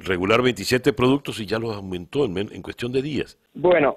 regular 0.00 0.42
27 0.42 0.92
productos 0.92 1.40
y 1.40 1.46
ya 1.46 1.58
los 1.58 1.74
aumentó 1.74 2.26
en, 2.26 2.36
en 2.36 2.62
cuestión 2.62 2.92
de 2.92 3.00
días? 3.00 3.38
Bueno, 3.54 3.96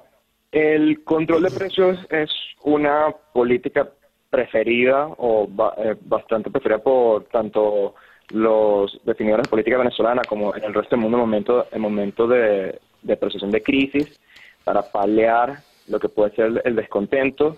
el 0.51 1.03
control 1.03 1.43
de 1.43 1.51
precios 1.51 1.99
es 2.09 2.29
una 2.63 3.13
política 3.33 3.91
preferida 4.29 5.07
o 5.17 5.47
eh, 5.77 5.95
bastante 6.01 6.49
preferida 6.49 6.79
por 6.79 7.25
tanto 7.25 7.95
los 8.29 8.99
definidores 9.03 9.45
de 9.45 9.49
política 9.49 9.77
venezolana 9.77 10.21
como 10.27 10.55
en 10.55 10.63
el 10.63 10.73
resto 10.73 10.95
del 10.95 11.01
mundo 11.01 11.17
en 11.17 11.21
momento, 11.21 11.65
en 11.71 11.81
momento 11.81 12.27
de, 12.27 12.79
de 13.01 13.17
procesión 13.17 13.49
de 13.51 13.63
crisis 13.63 14.19
para 14.63 14.83
paliar 14.83 15.57
lo 15.87 15.99
que 15.99 16.09
puede 16.09 16.35
ser 16.35 16.61
el 16.63 16.75
descontento. 16.75 17.57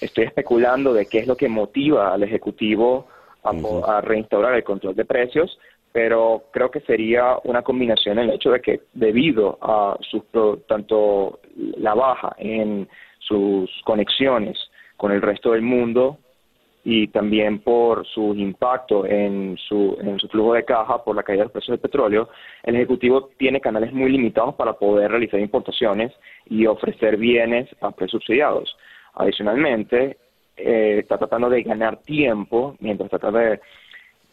Estoy 0.00 0.24
especulando 0.24 0.92
de 0.92 1.06
qué 1.06 1.18
es 1.18 1.26
lo 1.26 1.36
que 1.36 1.48
motiva 1.48 2.12
al 2.12 2.22
Ejecutivo 2.22 3.06
a, 3.44 4.00
reinstaurar 4.00 4.54
el 4.54 4.64
control 4.64 4.94
de 4.94 5.04
precios, 5.04 5.58
pero 5.92 6.44
creo 6.52 6.70
que 6.70 6.80
sería 6.80 7.36
una 7.44 7.62
combinación 7.62 8.18
el 8.18 8.30
hecho 8.30 8.50
de 8.50 8.60
que 8.60 8.80
debido 8.92 9.58
a 9.60 9.96
sus, 10.00 10.22
tanto 10.66 11.40
la 11.56 11.94
baja 11.94 12.34
en 12.38 12.88
sus 13.18 13.70
conexiones 13.84 14.58
con 15.00 15.12
el 15.12 15.22
resto 15.22 15.52
del 15.52 15.62
mundo, 15.62 16.18
y 16.84 17.08
también 17.08 17.60
por 17.60 18.06
su 18.06 18.34
impacto 18.34 19.06
en 19.06 19.56
su, 19.56 19.96
en 19.98 20.18
su 20.18 20.28
flujo 20.28 20.52
de 20.52 20.66
caja 20.66 21.02
por 21.02 21.16
la 21.16 21.22
caída 21.22 21.40
de 21.40 21.44
los 21.44 21.52
precios 21.52 21.72
del 21.72 21.80
petróleo, 21.80 22.28
el 22.62 22.76
Ejecutivo 22.76 23.30
tiene 23.38 23.62
canales 23.62 23.94
muy 23.94 24.10
limitados 24.10 24.56
para 24.56 24.74
poder 24.74 25.10
realizar 25.10 25.40
importaciones 25.40 26.12
y 26.44 26.66
ofrecer 26.66 27.16
bienes 27.16 27.66
a 27.80 27.92
precios 27.92 28.22
subsidiados. 28.22 28.76
Adicionalmente, 29.14 30.18
eh, 30.58 30.98
está 30.98 31.16
tratando 31.16 31.48
de 31.48 31.62
ganar 31.62 32.02
tiempo 32.02 32.76
mientras 32.78 33.08
trata 33.08 33.30
de, 33.30 33.60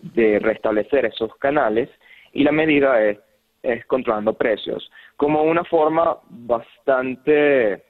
de 0.02 0.40
restablecer 0.40 1.06
esos 1.06 1.34
canales 1.36 1.90
y 2.34 2.44
la 2.44 2.52
medida 2.52 3.02
es, 3.06 3.20
es 3.64 3.86
controlando 3.86 4.34
precios 4.34 4.92
como 5.16 5.44
una 5.44 5.64
forma 5.64 6.18
bastante 6.30 7.87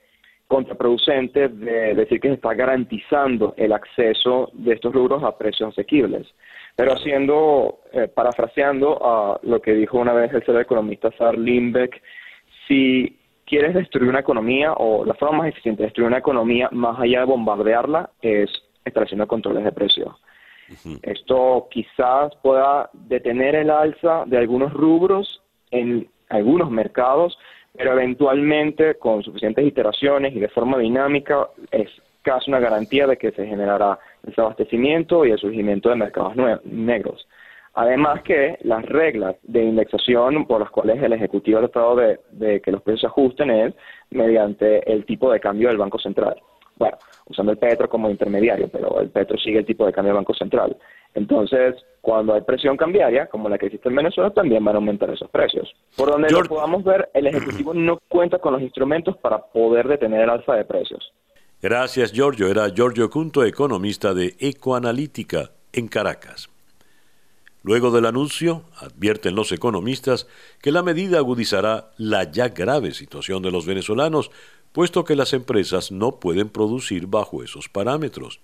contraproducente 0.47 1.49
de 1.49 1.93
decir 1.93 2.19
que 2.19 2.29
se 2.29 2.35
está 2.35 2.53
garantizando 2.53 3.53
el 3.57 3.73
acceso 3.73 4.49
de 4.53 4.73
estos 4.73 4.93
rubros 4.93 5.23
a 5.23 5.37
precios 5.37 5.69
asequibles. 5.69 6.27
Pero 6.75 6.93
haciendo, 6.93 7.79
eh, 7.91 8.07
parafraseando 8.07 8.99
a 9.03 9.39
lo 9.43 9.61
que 9.61 9.73
dijo 9.73 9.97
una 9.97 10.13
vez 10.13 10.33
el 10.33 10.45
ser 10.45 10.55
economista 10.57 11.11
Sar 11.17 11.37
Limbeck, 11.37 12.01
si 12.67 13.19
quieres 13.45 13.73
destruir 13.73 14.09
una 14.09 14.19
economía 14.19 14.73
o 14.73 15.03
la 15.05 15.15
forma 15.15 15.39
más 15.39 15.49
eficiente 15.49 15.81
de 15.81 15.87
destruir 15.87 16.07
una 16.07 16.19
economía 16.19 16.69
más 16.71 16.99
allá 16.99 17.21
de 17.21 17.25
bombardearla 17.25 18.09
es 18.21 18.49
estableciendo 18.85 19.27
controles 19.27 19.63
de 19.63 19.71
precios. 19.71 20.15
Esto 21.01 21.67
quizás 21.71 22.35
pueda 22.43 22.89
detener 22.93 23.55
el 23.55 23.69
alza 23.69 24.23
de 24.25 24.37
algunos 24.37 24.73
rubros 24.73 25.41
en 25.71 26.09
algunos 26.29 26.69
mercados, 26.69 27.37
pero 27.77 27.93
eventualmente 27.93 28.95
con 28.95 29.23
suficientes 29.23 29.65
iteraciones 29.65 30.35
y 30.35 30.39
de 30.39 30.49
forma 30.49 30.77
dinámica 30.79 31.47
es 31.71 31.89
casi 32.23 32.49
una 32.49 32.59
garantía 32.59 33.07
de 33.07 33.17
que 33.17 33.31
se 33.31 33.45
generará 33.45 33.99
desabastecimiento 34.23 35.25
y 35.25 35.31
el 35.31 35.37
surgimiento 35.37 35.89
de 35.89 35.95
mercados 35.95 36.35
negros. 36.65 37.27
Además 37.73 38.23
que 38.23 38.57
las 38.63 38.83
reglas 38.85 39.35
de 39.43 39.63
indexación 39.63 40.47
por 40.47 40.61
las 40.61 40.71
cuales 40.71 41.01
el 41.01 41.13
Ejecutivo 41.13 41.59
ha 41.59 41.61
tratado 41.61 41.95
de, 41.95 42.59
que 42.61 42.71
los 42.71 42.81
precios 42.81 43.01
se 43.01 43.07
ajusten 43.07 43.51
es 43.51 43.75
mediante 44.09 44.91
el 44.91 45.05
tipo 45.05 45.31
de 45.31 45.39
cambio 45.39 45.67
del 45.67 45.77
Banco 45.77 45.99
Central. 45.99 46.41
Bueno, 46.77 46.97
usando 47.25 47.51
el 47.51 47.57
petro 47.57 47.89
como 47.89 48.09
intermediario, 48.09 48.67
pero 48.69 48.99
el 48.99 49.09
petro 49.09 49.37
sigue 49.37 49.59
el 49.59 49.65
tipo 49.65 49.85
de 49.85 49.93
cambio 49.93 50.13
del 50.13 50.19
Banco 50.19 50.33
Central. 50.33 50.77
Entonces, 51.13 51.75
cuando 52.01 52.33
hay 52.33 52.41
presión 52.41 52.77
cambiaria, 52.77 53.27
como 53.27 53.49
la 53.49 53.57
que 53.57 53.65
existe 53.65 53.89
en 53.89 53.95
Venezuela, 53.95 54.29
también 54.29 54.63
van 54.63 54.75
a 54.75 54.77
aumentar 54.77 55.09
esos 55.09 55.29
precios. 55.31 55.73
Por 55.95 56.11
donde 56.11 56.29
lo 56.29 56.43
podamos 56.43 56.83
ver, 56.83 57.09
el 57.13 57.27
Ejecutivo 57.27 57.73
no 57.73 57.99
cuenta 58.07 58.37
con 58.39 58.53
los 58.53 58.61
instrumentos 58.61 59.17
para 59.17 59.39
poder 59.39 59.87
detener 59.87 60.21
el 60.21 60.29
alza 60.29 60.53
de 60.53 60.65
precios. 60.65 61.11
Gracias, 61.61 62.11
Giorgio. 62.11 62.47
Era 62.47 62.69
Giorgio 62.69 63.09
Cunto, 63.09 63.43
economista 63.43 64.13
de 64.13 64.35
Ecoanalítica 64.39 65.49
en 65.73 65.87
Caracas. 65.87 66.49
Luego 67.63 67.91
del 67.91 68.05
anuncio, 68.05 68.63
advierten 68.77 69.35
los 69.35 69.51
economistas 69.51 70.27
que 70.61 70.71
la 70.71 70.83
medida 70.83 71.17
agudizará 71.17 71.89
la 71.97 72.23
ya 72.31 72.49
grave 72.49 72.93
situación 72.93 73.41
de 73.41 73.51
los 73.51 73.65
venezolanos, 73.65 74.31
puesto 74.71 75.03
que 75.03 75.15
las 75.15 75.33
empresas 75.33 75.91
no 75.91 76.19
pueden 76.19 76.49
producir 76.49 77.07
bajo 77.07 77.43
esos 77.43 77.69
parámetros. 77.69 78.39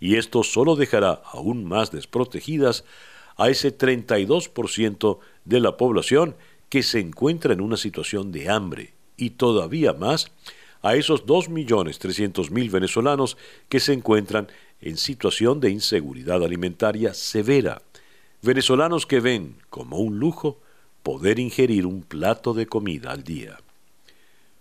Y 0.00 0.16
esto 0.16 0.42
solo 0.42 0.76
dejará 0.76 1.22
aún 1.32 1.64
más 1.64 1.90
desprotegidas 1.90 2.84
a 3.36 3.48
ese 3.48 3.76
32% 3.76 5.18
de 5.44 5.60
la 5.60 5.76
población 5.76 6.36
que 6.68 6.82
se 6.82 7.00
encuentra 7.00 7.52
en 7.52 7.60
una 7.60 7.76
situación 7.76 8.32
de 8.32 8.50
hambre 8.50 8.92
y 9.16 9.30
todavía 9.30 9.92
más 9.92 10.30
a 10.82 10.94
esos 10.94 11.26
2.300.000 11.26 12.70
venezolanos 12.70 13.36
que 13.68 13.80
se 13.80 13.92
encuentran 13.92 14.48
en 14.80 14.96
situación 14.96 15.60
de 15.60 15.70
inseguridad 15.70 16.42
alimentaria 16.44 17.14
severa. 17.14 17.82
Venezolanos 18.42 19.06
que 19.06 19.20
ven 19.20 19.56
como 19.70 19.98
un 19.98 20.18
lujo 20.18 20.60
poder 21.02 21.38
ingerir 21.38 21.86
un 21.86 22.02
plato 22.02 22.54
de 22.54 22.66
comida 22.66 23.10
al 23.10 23.24
día. 23.24 23.58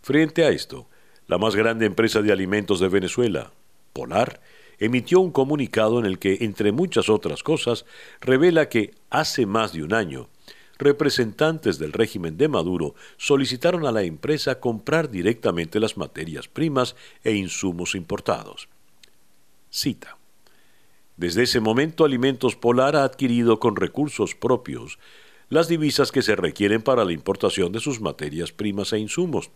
Frente 0.02 0.46
a 0.46 0.50
esto, 0.50 0.88
la 1.27 1.38
más 1.38 1.55
grande 1.55 1.86
empresa 1.86 2.22
de 2.22 2.31
alimentos 2.31 2.79
de 2.79 2.89
Venezuela, 2.89 3.51
Polar, 3.93 4.41
emitió 4.79 5.19
un 5.19 5.31
comunicado 5.31 6.00
en 6.00 6.05
el 6.05 6.19
que, 6.19 6.38
entre 6.41 6.72
muchas 6.72 7.10
otras 7.10 7.43
cosas, 7.43 7.86
revela 8.22 8.69
que 8.69 8.93
hace 9.10 9.46
más 9.46 9.74
de 9.74 9.84
un 9.84 9.93
año 9.93 10.29
representantes 10.77 11.79
del 11.79 11.93
régimen 11.93 12.38
de 12.38 12.48
Maduro 12.48 12.96
solicitaron 13.17 13.86
a 13.86 13.91
la 13.91 14.03
empresa 14.03 14.60
comprar 14.60 15.10
directamente 15.10 15.79
las 15.79 15.98
materias 15.98 16.48
primas 16.48 16.96
e 17.24 17.34
insumos 17.34 17.96
importados. 17.96 18.69
Cita. 19.69 20.17
Desde 21.15 21.43
ese 21.43 21.60
momento 21.60 22.05
Alimentos 22.05 22.55
Polar 22.55 22.96
ha 22.96 23.03
adquirido 23.03 23.59
con 23.59 23.75
recursos 23.75 24.35
propios 24.35 25.00
las 25.50 25.68
divisas 25.68 26.11
que 26.11 26.22
se 26.22 26.35
requieren 26.35 26.81
para 26.81 27.05
la 27.05 27.13
importación 27.13 27.72
de 27.72 27.79
sus 27.79 28.01
materias 28.01 28.51
primas 28.51 28.94
e 28.94 29.00
insumos. 29.00 29.50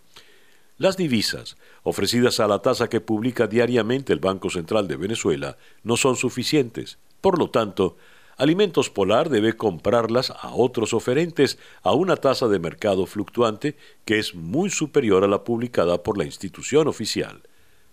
Las 0.77 0.97
divisas, 0.97 1.57
ofrecidas 1.83 2.39
a 2.39 2.47
la 2.47 2.59
tasa 2.59 2.89
que 2.89 3.01
publica 3.01 3.47
diariamente 3.47 4.13
el 4.13 4.19
Banco 4.19 4.49
Central 4.49 4.87
de 4.87 4.95
Venezuela, 4.95 5.57
no 5.83 5.97
son 5.97 6.15
suficientes. 6.15 6.97
Por 7.21 7.37
lo 7.37 7.49
tanto, 7.49 7.97
Alimentos 8.37 8.89
Polar 8.89 9.29
debe 9.29 9.53
comprarlas 9.53 10.31
a 10.31 10.55
otros 10.55 10.95
oferentes 10.95 11.59
a 11.83 11.93
una 11.93 12.15
tasa 12.15 12.47
de 12.47 12.57
mercado 12.57 13.05
fluctuante 13.05 13.77
que 14.05 14.17
es 14.17 14.33
muy 14.33 14.71
superior 14.71 15.23
a 15.23 15.27
la 15.27 15.43
publicada 15.43 16.01
por 16.01 16.17
la 16.17 16.25
institución 16.25 16.87
oficial. 16.87 17.43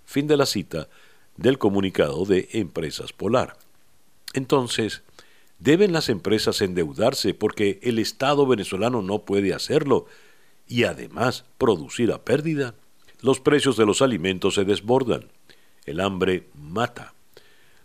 Fin 0.06 0.26
de 0.26 0.38
la 0.38 0.46
cita 0.46 0.88
del 1.36 1.58
comunicado 1.58 2.24
de 2.24 2.48
Empresas 2.52 3.12
Polar. 3.12 3.58
Entonces, 4.32 5.02
¿deben 5.58 5.92
las 5.92 6.08
empresas 6.08 6.62
endeudarse 6.62 7.34
porque 7.34 7.78
el 7.82 7.98
Estado 7.98 8.46
venezolano 8.46 9.02
no 9.02 9.26
puede 9.26 9.52
hacerlo 9.52 10.06
y 10.68 10.84
además 10.84 11.44
producir 11.56 12.12
a 12.12 12.22
pérdida? 12.22 12.74
Los 13.20 13.40
precios 13.40 13.76
de 13.76 13.86
los 13.86 14.02
alimentos 14.02 14.54
se 14.54 14.64
desbordan. 14.64 15.28
El 15.86 16.00
hambre 16.00 16.46
mata. 16.54 17.14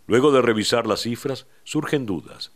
Luego 0.06 0.30
de 0.30 0.42
revisar 0.42 0.86
las 0.86 1.00
cifras, 1.00 1.46
surgen 1.64 2.06
dudas. 2.06 2.52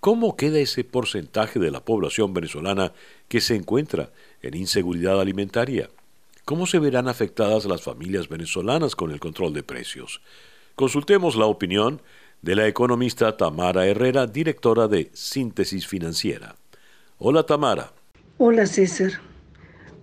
¿Cómo 0.00 0.36
queda 0.36 0.58
ese 0.58 0.84
porcentaje 0.84 1.58
de 1.58 1.70
la 1.70 1.84
población 1.84 2.32
venezolana 2.32 2.92
que 3.28 3.40
se 3.40 3.54
encuentra 3.54 4.10
en 4.40 4.56
inseguridad 4.56 5.20
alimentaria? 5.20 5.90
¿Cómo 6.44 6.66
se 6.66 6.78
verán 6.78 7.06
afectadas 7.06 7.66
las 7.66 7.82
familias 7.82 8.28
venezolanas 8.28 8.96
con 8.96 9.12
el 9.12 9.20
control 9.20 9.52
de 9.52 9.62
precios? 9.62 10.20
Consultemos 10.74 11.36
la 11.36 11.46
opinión 11.46 12.02
de 12.40 12.56
la 12.56 12.66
economista 12.66 13.36
Tamara 13.36 13.86
Herrera, 13.86 14.26
directora 14.26 14.88
de 14.88 15.10
Síntesis 15.12 15.86
Financiera. 15.86 16.56
Hola 17.18 17.44
Tamara. 17.44 17.92
Hola 18.38 18.66
César. 18.66 19.31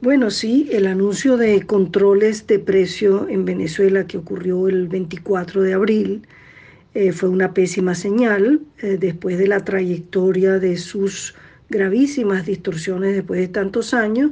Bueno, 0.02 0.32
sí, 0.32 0.70
el 0.72 0.88
anuncio 0.88 1.36
de 1.36 1.66
controles 1.66 2.48
de 2.48 2.58
precio 2.58 3.28
en 3.28 3.44
Venezuela 3.44 4.08
que 4.08 4.18
ocurrió 4.18 4.70
el 4.70 4.88
24 4.88 5.62
de 5.62 5.74
abril 5.74 6.26
eh, 6.94 7.12
fue 7.12 7.28
una 7.28 7.54
pésima 7.54 7.94
señal 7.96 8.62
eh, 8.78 8.96
después 8.98 9.38
de 9.38 9.48
la 9.48 9.66
trayectoria 9.66 10.58
de 10.58 10.78
sus 10.78 11.36
gravísimas 11.70 12.46
distorsiones 12.46 13.14
después 13.14 13.42
de 13.42 13.50
tantos 13.50 13.94
años. 13.94 14.32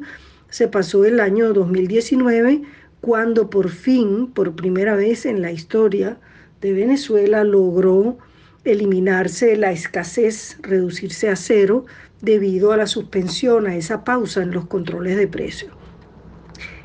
Se 0.49 0.69
pasó 0.69 1.03
el 1.03 1.19
año 1.19 1.51
2019 1.51 2.61
cuando 3.01 3.49
por 3.49 3.67
fin, 3.67 4.27
por 4.27 4.55
primera 4.55 4.95
vez 4.95 5.25
en 5.25 5.41
la 5.41 5.51
historia 5.51 6.17
de 6.61 6.71
Venezuela, 6.71 7.43
logró 7.43 8.17
eliminarse 8.63 9.57
la 9.57 9.73
escasez, 9.73 10.59
reducirse 10.61 11.27
a 11.27 11.35
cero 11.35 11.85
debido 12.21 12.71
a 12.71 12.77
la 12.77 12.87
suspensión, 12.87 13.67
a 13.67 13.75
esa 13.75 14.03
pausa 14.03 14.41
en 14.41 14.51
los 14.51 14.65
controles 14.67 15.17
de 15.17 15.27
precios. 15.27 15.71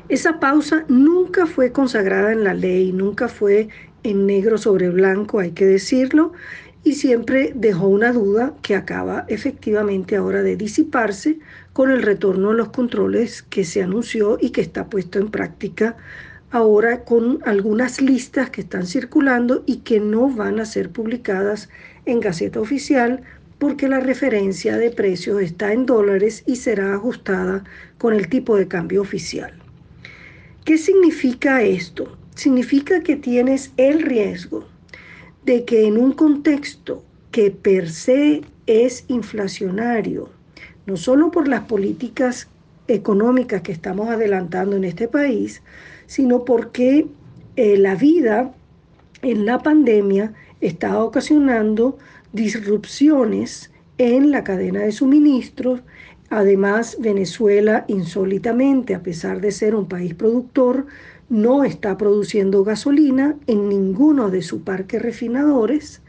Esa 0.09 0.39
pausa 0.39 0.85
nunca 0.89 1.45
fue 1.45 1.71
consagrada 1.71 2.31
en 2.31 2.43
la 2.43 2.53
ley, 2.53 2.91
nunca 2.91 3.27
fue 3.27 3.69
en 4.03 4.25
negro 4.25 4.57
sobre 4.57 4.89
blanco, 4.89 5.39
hay 5.39 5.51
que 5.51 5.65
decirlo, 5.65 6.33
y 6.83 6.93
siempre 6.93 7.53
dejó 7.55 7.87
una 7.87 8.11
duda 8.11 8.53
que 8.61 8.75
acaba 8.75 9.25
efectivamente 9.29 10.17
ahora 10.17 10.43
de 10.43 10.57
disiparse 10.57 11.39
con 11.71 11.89
el 11.89 12.01
retorno 12.01 12.51
de 12.51 12.57
los 12.57 12.69
controles 12.69 13.41
que 13.41 13.63
se 13.63 13.81
anunció 13.81 14.37
y 14.39 14.49
que 14.49 14.61
está 14.61 14.89
puesto 14.89 15.19
en 15.19 15.31
práctica 15.31 15.95
ahora 16.51 17.03
con 17.03 17.39
algunas 17.45 17.99
listas 17.99 18.51
que 18.51 18.61
están 18.61 18.85
circulando 18.85 19.63
y 19.65 19.77
que 19.77 19.99
no 19.99 20.29
van 20.29 20.59
a 20.59 20.65
ser 20.65 20.91
publicadas 20.91 21.69
en 22.05 22.19
Gaceta 22.19 22.59
Oficial 22.59 23.23
porque 23.63 23.87
la 23.87 24.01
referencia 24.01 24.77
de 24.77 24.91
precios 24.91 25.41
está 25.41 25.71
en 25.71 25.85
dólares 25.85 26.43
y 26.45 26.57
será 26.57 26.95
ajustada 26.95 27.63
con 27.97 28.13
el 28.13 28.27
tipo 28.27 28.57
de 28.57 28.67
cambio 28.67 29.01
oficial. 29.01 29.53
¿Qué 30.65 30.77
significa 30.77 31.63
esto? 31.63 32.17
significa 32.35 33.01
que 33.01 33.15
tienes 33.15 33.71
el 33.77 34.01
riesgo 34.01 34.65
de 35.45 35.63
que 35.63 35.87
en 35.87 35.97
un 35.97 36.11
contexto 36.11 37.05
que 37.31 37.51
per 37.51 37.89
se 37.89 38.41
es 38.65 39.05
inflacionario, 39.07 40.29
no 40.85 40.97
solo 40.97 41.31
por 41.31 41.47
las 41.47 41.61
políticas 41.61 42.49
económicas 42.89 43.61
que 43.61 43.71
estamos 43.71 44.09
adelantando 44.09 44.75
en 44.75 44.83
este 44.83 45.07
país, 45.07 45.61
sino 46.05 46.43
porque 46.43 47.07
eh, 47.55 47.77
la 47.77 47.95
vida 47.95 48.53
en 49.21 49.45
la 49.45 49.59
pandemia 49.59 50.33
está 50.59 51.01
ocasionando 51.01 51.97
disrupciones 52.33 53.71
en 53.97 54.31
la 54.31 54.43
cadena 54.43 54.81
de 54.81 54.91
suministros. 54.91 55.81
Además, 56.29 56.97
Venezuela, 56.99 57.85
insólitamente, 57.87 58.95
a 58.95 59.03
pesar 59.03 59.39
de 59.39 59.51
ser 59.51 59.75
un 59.75 59.87
país 59.87 60.13
productor, 60.15 60.87
no 61.29 61.63
está 61.63 61.97
produciendo 61.97 62.63
gasolina 62.63 63.35
en 63.47 63.69
ninguno 63.69 64.29
de 64.29 64.41
sus 64.41 64.61
parques 64.63 65.01
refinadores 65.01 66.01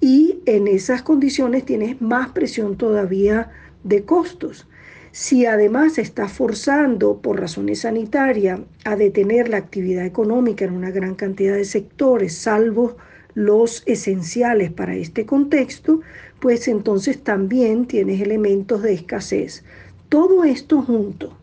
y 0.00 0.40
en 0.46 0.66
esas 0.66 1.02
condiciones 1.02 1.64
tienes 1.64 2.00
más 2.02 2.30
presión 2.30 2.76
todavía 2.76 3.50
de 3.84 4.04
costos. 4.04 4.66
Si 5.12 5.46
además 5.46 5.98
está 5.98 6.26
forzando 6.26 7.18
por 7.18 7.38
razones 7.38 7.80
sanitarias 7.80 8.60
a 8.84 8.96
detener 8.96 9.48
la 9.48 9.58
actividad 9.58 10.04
económica 10.04 10.64
en 10.64 10.72
una 10.72 10.90
gran 10.90 11.14
cantidad 11.14 11.54
de 11.54 11.64
sectores, 11.64 12.34
salvo 12.34 12.96
los 13.34 13.82
esenciales 13.86 14.70
para 14.70 14.94
este 14.94 15.26
contexto, 15.26 16.00
pues 16.40 16.68
entonces 16.68 17.22
también 17.22 17.86
tienes 17.86 18.20
elementos 18.20 18.82
de 18.82 18.94
escasez. 18.94 19.64
Todo 20.08 20.44
esto 20.44 20.82
junto 20.82 21.36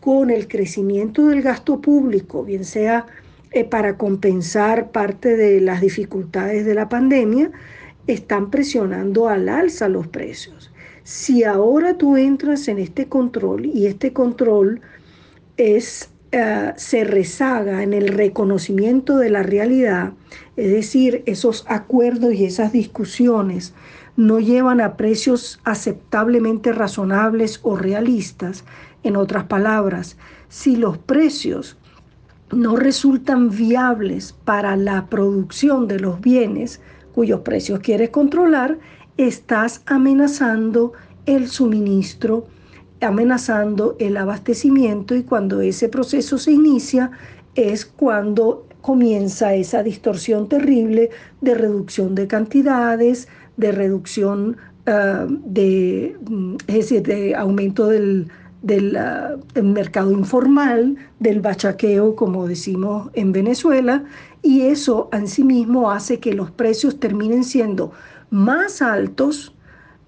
con 0.00 0.30
el 0.30 0.48
crecimiento 0.48 1.26
del 1.28 1.42
gasto 1.42 1.80
público, 1.80 2.44
bien 2.44 2.64
sea 2.64 3.06
eh, 3.52 3.64
para 3.64 3.96
compensar 3.96 4.90
parte 4.90 5.36
de 5.36 5.60
las 5.60 5.80
dificultades 5.80 6.64
de 6.64 6.74
la 6.74 6.88
pandemia, 6.88 7.50
están 8.06 8.50
presionando 8.50 9.28
al 9.28 9.48
alza 9.48 9.88
los 9.88 10.06
precios. 10.06 10.70
Si 11.02 11.44
ahora 11.44 11.96
tú 11.96 12.16
entras 12.16 12.68
en 12.68 12.78
este 12.78 13.06
control 13.08 13.66
y 13.66 13.86
este 13.86 14.12
control 14.12 14.80
es, 15.56 16.10
eh, 16.38 16.74
se 16.76 17.02
rezaga 17.04 17.82
en 17.82 17.94
el 17.94 18.08
reconocimiento 18.08 19.16
de 19.16 19.30
la 19.30 19.42
realidad, 19.42 20.12
es 20.58 20.70
decir, 20.70 21.22
esos 21.24 21.64
acuerdos 21.66 22.34
y 22.34 22.44
esas 22.44 22.72
discusiones 22.72 23.72
no 24.16 24.38
llevan 24.38 24.82
a 24.82 24.98
precios 24.98 25.60
aceptablemente 25.64 26.72
razonables 26.72 27.60
o 27.62 27.74
realistas. 27.74 28.66
En 29.02 29.16
otras 29.16 29.44
palabras, 29.44 30.18
si 30.50 30.76
los 30.76 30.98
precios 30.98 31.78
no 32.52 32.76
resultan 32.76 33.48
viables 33.48 34.34
para 34.44 34.76
la 34.76 35.06
producción 35.06 35.88
de 35.88 36.00
los 36.00 36.20
bienes 36.20 36.82
cuyos 37.14 37.40
precios 37.40 37.78
quieres 37.78 38.10
controlar, 38.10 38.78
estás 39.16 39.80
amenazando 39.86 40.92
el 41.24 41.48
suministro, 41.48 42.46
amenazando 43.08 43.96
el 43.98 44.16
abastecimiento 44.16 45.14
y 45.14 45.22
cuando 45.22 45.60
ese 45.60 45.88
proceso 45.88 46.38
se 46.38 46.52
inicia 46.52 47.10
es 47.54 47.84
cuando 47.86 48.66
comienza 48.82 49.54
esa 49.54 49.82
distorsión 49.82 50.48
terrible 50.48 51.10
de 51.40 51.54
reducción 51.54 52.14
de 52.14 52.28
cantidades, 52.28 53.26
de 53.56 53.72
reducción 53.72 54.56
ah, 54.86 55.26
de, 55.28 56.16
mm, 56.28 56.56
de 57.02 57.34
aumento 57.34 57.88
del, 57.88 58.30
ah, 58.96 59.36
del 59.54 59.64
mercado 59.64 60.12
informal, 60.12 60.96
del 61.18 61.40
bachaqueo, 61.40 62.14
como 62.14 62.46
decimos 62.46 63.10
en 63.14 63.32
Venezuela, 63.32 64.04
y 64.42 64.62
eso 64.62 65.08
en 65.12 65.26
sí 65.26 65.42
mismo 65.42 65.90
hace 65.90 66.20
que 66.20 66.34
los 66.34 66.52
precios 66.52 67.00
terminen 67.00 67.42
siendo 67.42 67.90
más 68.30 68.82
altos 68.82 69.55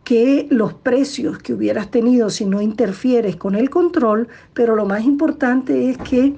que 0.09 0.47
los 0.49 0.73
precios 0.73 1.37
que 1.37 1.53
hubieras 1.53 1.91
tenido 1.91 2.31
si 2.31 2.47
no 2.47 2.63
interfieres 2.63 3.37
con 3.37 3.55
el 3.55 3.69
control, 3.69 4.29
pero 4.55 4.75
lo 4.75 4.87
más 4.87 5.05
importante 5.05 5.91
es 5.91 5.99
que 5.99 6.35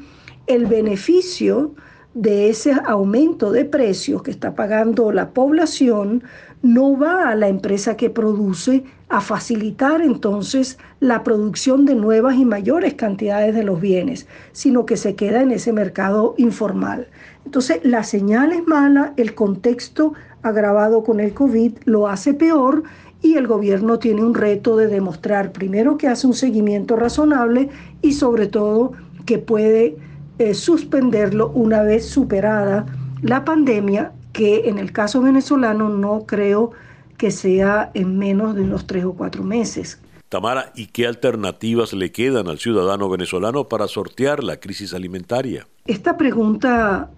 el 0.49 0.67
beneficio 0.67 1.73
de 2.13 2.49
ese 2.49 2.73
aumento 2.85 3.53
de 3.53 3.65
precios 3.65 4.25
que 4.25 4.33
está 4.33 4.57
pagando 4.57 5.13
la 5.13 5.31
población 5.31 6.25
no 6.63 6.99
va 6.99 7.29
a 7.29 7.37
la 7.37 7.47
empresa 7.47 7.97
que 7.97 8.11
produce 8.11 8.83
a 9.09 9.21
facilitar 9.21 10.03
entonces 10.03 10.77
la 10.99 11.23
producción 11.23 11.87
de 11.87 11.95
nuevas 11.95 12.35
y 12.35 12.45
mayores 12.45 12.95
cantidades 12.95 13.55
de 13.55 13.63
los 13.63 13.81
bienes, 13.81 14.27
sino 14.51 14.85
que 14.85 14.97
se 14.97 15.15
queda 15.15 15.43
en 15.43 15.53
ese 15.53 15.73
mercado 15.73 16.35
informal. 16.39 17.07
Entonces, 17.45 17.79
la 17.85 18.03
señal 18.03 18.51
es 18.53 18.67
mala, 18.67 19.15
el 19.17 19.37
contexto 19.37 20.15
agravado 20.43 21.05
con 21.05 21.21
el 21.21 21.35
COVID 21.35 21.75
lo 21.85 22.09
hace 22.09 22.35
peor 22.35 22.83
y 23.23 23.35
el 23.35 23.47
gobierno 23.47 23.99
tiene 23.99 24.23
un 24.25 24.35
reto 24.35 24.77
de 24.77 24.87
demostrar 24.87 25.53
primero 25.53 25.99
que 25.99 26.09
hace 26.09 26.27
un 26.27 26.35
seguimiento 26.35 26.97
razonable 26.97 27.69
y 28.03 28.13
sobre 28.13 28.47
todo 28.47 28.93
que 29.27 29.39
puede 29.39 29.97
eh, 30.39 30.55
suspenderlo 30.55 31.51
una 31.51 31.83
vez 31.83 32.09
superada 32.09 32.87
la 33.23 33.45
pandemia, 33.45 34.13
que 34.33 34.69
en 34.69 34.79
el 34.79 34.93
caso 34.93 35.21
venezolano 35.21 35.89
no 35.89 36.25
creo 36.27 36.73
que 37.19 37.31
sea 37.31 37.91
en 37.95 38.19
menos 38.19 38.55
de 38.55 38.63
unos 38.63 38.87
tres 38.87 39.05
o 39.05 39.13
cuatro 39.13 39.43
meses. 39.45 40.01
Tamara, 40.31 40.73
¿y 40.77 40.87
qué 40.87 41.07
alternativas 41.07 41.93
le 41.93 42.13
quedan 42.13 42.49
al 42.49 42.59
ciudadano 42.59 43.09
venezolano 43.09 43.65
para 43.69 43.89
sortear 43.89 44.45
la 44.45 44.59
crisis 44.59 44.95
alimentaria? 44.95 45.67
Esta 45.87 46.17
pregunta 46.17 47.11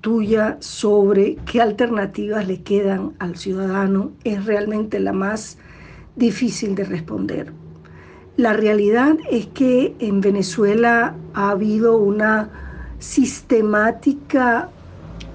tuya 0.00 0.56
sobre 0.60 1.36
qué 1.50 1.60
alternativas 1.60 2.46
le 2.46 2.62
quedan 2.62 3.14
al 3.18 3.36
ciudadano 3.36 4.12
es 4.24 4.44
realmente 4.44 5.00
la 5.00 5.12
más 5.12 5.58
difícil 6.16 6.74
de 6.74 6.84
responder. 6.84 7.52
La 8.36 8.52
realidad 8.52 9.16
es 9.30 9.46
que 9.48 9.94
en 9.98 10.20
Venezuela 10.20 11.14
ha 11.34 11.50
habido 11.50 11.96
una 11.96 12.50
sistemática, 12.98 14.70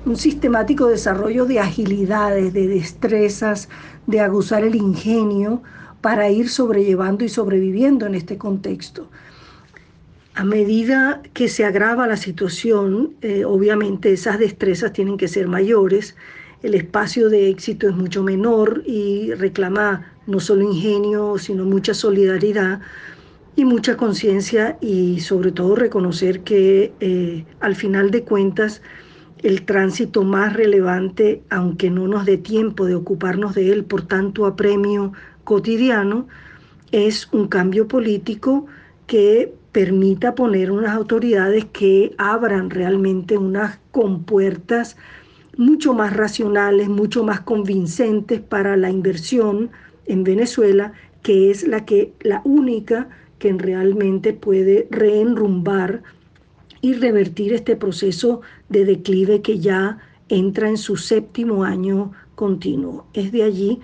un 0.06 0.16
sistemático 0.16 0.88
desarrollo 0.88 1.46
de 1.46 1.60
agilidades, 1.60 2.54
de 2.54 2.68
destrezas, 2.68 3.70
de 4.08 4.20
aguzar 4.20 4.64
el 4.64 4.76
ingenio 4.76 5.62
para 6.02 6.30
ir 6.30 6.50
sobrellevando 6.50 7.24
y 7.24 7.30
sobreviviendo 7.30 8.06
en 8.06 8.16
este 8.16 8.38
contexto. 8.38 9.10
A 10.36 10.44
medida 10.44 11.22
que 11.34 11.48
se 11.48 11.64
agrava 11.64 12.08
la 12.08 12.18
situación, 12.18 13.14
eh, 13.22 13.46
obviamente 13.46 14.12
esas 14.12 14.40
destrezas 14.40 14.92
tienen 14.92 15.18
que 15.18 15.28
ser 15.28 15.48
mayores, 15.48 16.16
el 16.64 16.74
espacio 16.74 17.30
de 17.30 17.50
éxito 17.50 17.88
es 17.88 17.96
mucho 17.96 18.24
menor 18.24 18.82
y 18.86 19.34
reclama 19.34 20.14
no 20.26 20.40
solo 20.40 20.64
ingenio, 20.64 21.38
sino 21.38 21.66
mucha 21.66 21.94
solidaridad 21.94 22.80
y 23.56 23.66
mucha 23.66 23.96
conciencia 23.96 24.78
y 24.82 25.20
sobre 25.20 25.52
todo 25.52 25.76
reconocer 25.76 26.40
que 26.42 26.94
eh, 27.00 27.46
al 27.60 27.76
final 27.76 28.10
de 28.10 28.24
cuentas 28.24 28.82
el 29.44 29.66
tránsito 29.66 30.24
más 30.24 30.54
relevante, 30.54 31.44
aunque 31.50 31.92
no 31.92 32.08
nos 32.08 32.26
dé 32.26 32.38
tiempo 32.38 32.86
de 32.86 32.96
ocuparnos 32.96 33.54
de 33.54 33.72
él 33.72 33.84
por 33.84 34.08
tanto 34.08 34.48
apremio 34.48 35.12
cotidiano, 35.44 36.28
es 36.92 37.28
un 37.34 37.50
cambio 37.50 37.88
político 37.88 38.66
que 39.06 39.54
permita 39.74 40.36
poner 40.36 40.72
unas 40.72 40.96
autoridades 40.96 41.66
que 41.66 42.14
abran 42.18 42.70
realmente 42.70 43.38
unas 43.38 43.80
compuertas 43.92 44.96
mucho 45.58 45.94
más 45.94 46.16
racionales, 46.16 46.88
mucho 46.88 47.24
más 47.24 47.42
convincentes 47.42 48.40
para 48.40 48.78
la 48.78 48.90
inversión 48.90 49.72
en 50.06 50.24
Venezuela, 50.24 50.94
que 51.24 51.52
es 51.52 51.68
la 51.68 51.86
que 51.86 52.14
la 52.22 52.42
única 52.46 53.10
que 53.40 53.52
realmente 53.54 54.32
puede 54.34 54.88
reenrumbar 54.90 56.04
y 56.82 56.94
revertir 56.94 57.54
este 57.54 57.76
proceso 57.76 58.42
de 58.70 58.86
declive 58.86 59.42
que 59.42 59.60
ya 59.60 59.98
entra 60.30 60.70
en 60.70 60.78
su 60.78 60.98
séptimo 60.98 61.64
año 61.64 62.12
continuo. 62.36 63.08
Es 63.14 63.32
de 63.32 63.44
allí 63.44 63.80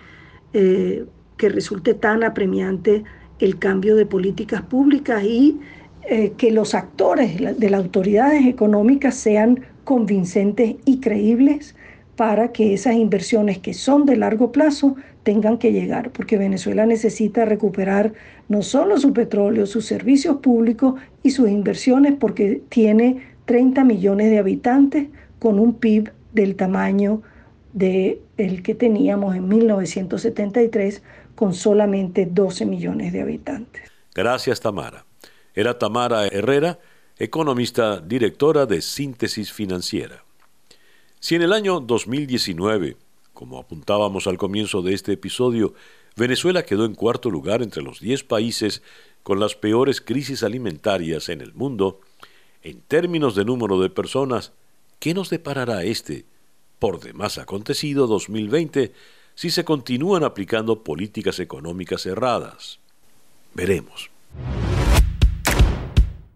eh, 0.53 1.05
que 1.37 1.49
resulte 1.49 1.93
tan 1.93 2.23
apremiante 2.23 3.03
el 3.39 3.57
cambio 3.57 3.95
de 3.95 4.05
políticas 4.05 4.61
públicas 4.63 5.23
y 5.23 5.59
eh, 6.03 6.33
que 6.37 6.51
los 6.51 6.73
actores 6.73 7.59
de 7.59 7.69
las 7.69 7.83
autoridades 7.83 8.45
económicas 8.45 9.15
sean 9.15 9.61
convincentes 9.83 10.75
y 10.85 10.99
creíbles 10.99 11.75
para 12.15 12.51
que 12.51 12.73
esas 12.73 12.95
inversiones 12.95 13.59
que 13.59 13.73
son 13.73 14.05
de 14.05 14.17
largo 14.17 14.51
plazo 14.51 14.95
tengan 15.23 15.57
que 15.57 15.71
llegar, 15.71 16.11
porque 16.11 16.37
Venezuela 16.37 16.85
necesita 16.85 17.45
recuperar 17.45 18.13
no 18.47 18.61
solo 18.61 18.97
su 18.97 19.13
petróleo, 19.13 19.65
sus 19.65 19.85
servicios 19.85 20.37
públicos 20.37 20.95
y 21.23 21.31
sus 21.31 21.49
inversiones, 21.49 22.15
porque 22.19 22.61
tiene 22.69 23.21
30 23.45 23.83
millones 23.83 24.29
de 24.31 24.37
habitantes 24.37 25.07
con 25.39 25.59
un 25.59 25.75
PIB 25.75 26.11
del 26.33 26.55
tamaño 26.55 27.21
de 27.73 28.21
el 28.37 28.63
que 28.63 28.75
teníamos 28.75 29.35
en 29.35 29.47
1973 29.47 31.01
con 31.35 31.53
solamente 31.53 32.25
12 32.25 32.65
millones 32.65 33.13
de 33.13 33.21
habitantes. 33.21 33.83
Gracias, 34.13 34.59
Tamara. 34.59 35.05
Era 35.59 35.77
Tamara 35.77 36.25
Herrera, 36.25 36.79
economista 37.17 37.99
directora 37.99 38.65
de 38.65 38.81
Síntesis 38.81 39.51
Financiera. 39.51 40.23
Si 41.19 41.35
en 41.35 41.41
el 41.41 41.51
año 41.51 41.81
2019 41.81 42.95
como 43.33 43.59
apuntábamos 43.59 44.25
al 44.27 44.37
comienzo 44.37 44.81
de 44.81 44.93
este 44.93 45.11
episodio, 45.11 45.73
Venezuela 46.15 46.63
quedó 46.63 46.85
en 46.85 46.95
cuarto 46.95 47.29
lugar 47.29 47.61
entre 47.61 47.83
los 47.83 47.99
10 47.99 48.23
países 48.23 48.81
con 49.21 49.41
las 49.41 49.55
peores 49.55 49.99
crisis 49.99 50.43
alimentarias 50.43 51.27
en 51.27 51.41
el 51.41 51.53
mundo. 51.53 51.99
En 52.63 52.79
términos 52.79 53.35
de 53.35 53.43
número 53.43 53.81
de 53.81 53.89
personas, 53.89 54.53
¿qué 54.99 55.13
nos 55.13 55.29
deparará 55.29 55.83
este, 55.83 56.23
por 56.79 57.01
demás 57.01 57.37
acontecido 57.37 58.07
2020, 58.07 58.93
si 59.35 59.49
se 59.49 59.65
continúan 59.65 60.23
aplicando 60.23 60.85
políticas 60.85 61.37
económicas 61.39 62.05
erradas? 62.05 62.79
Veremos. 63.53 64.09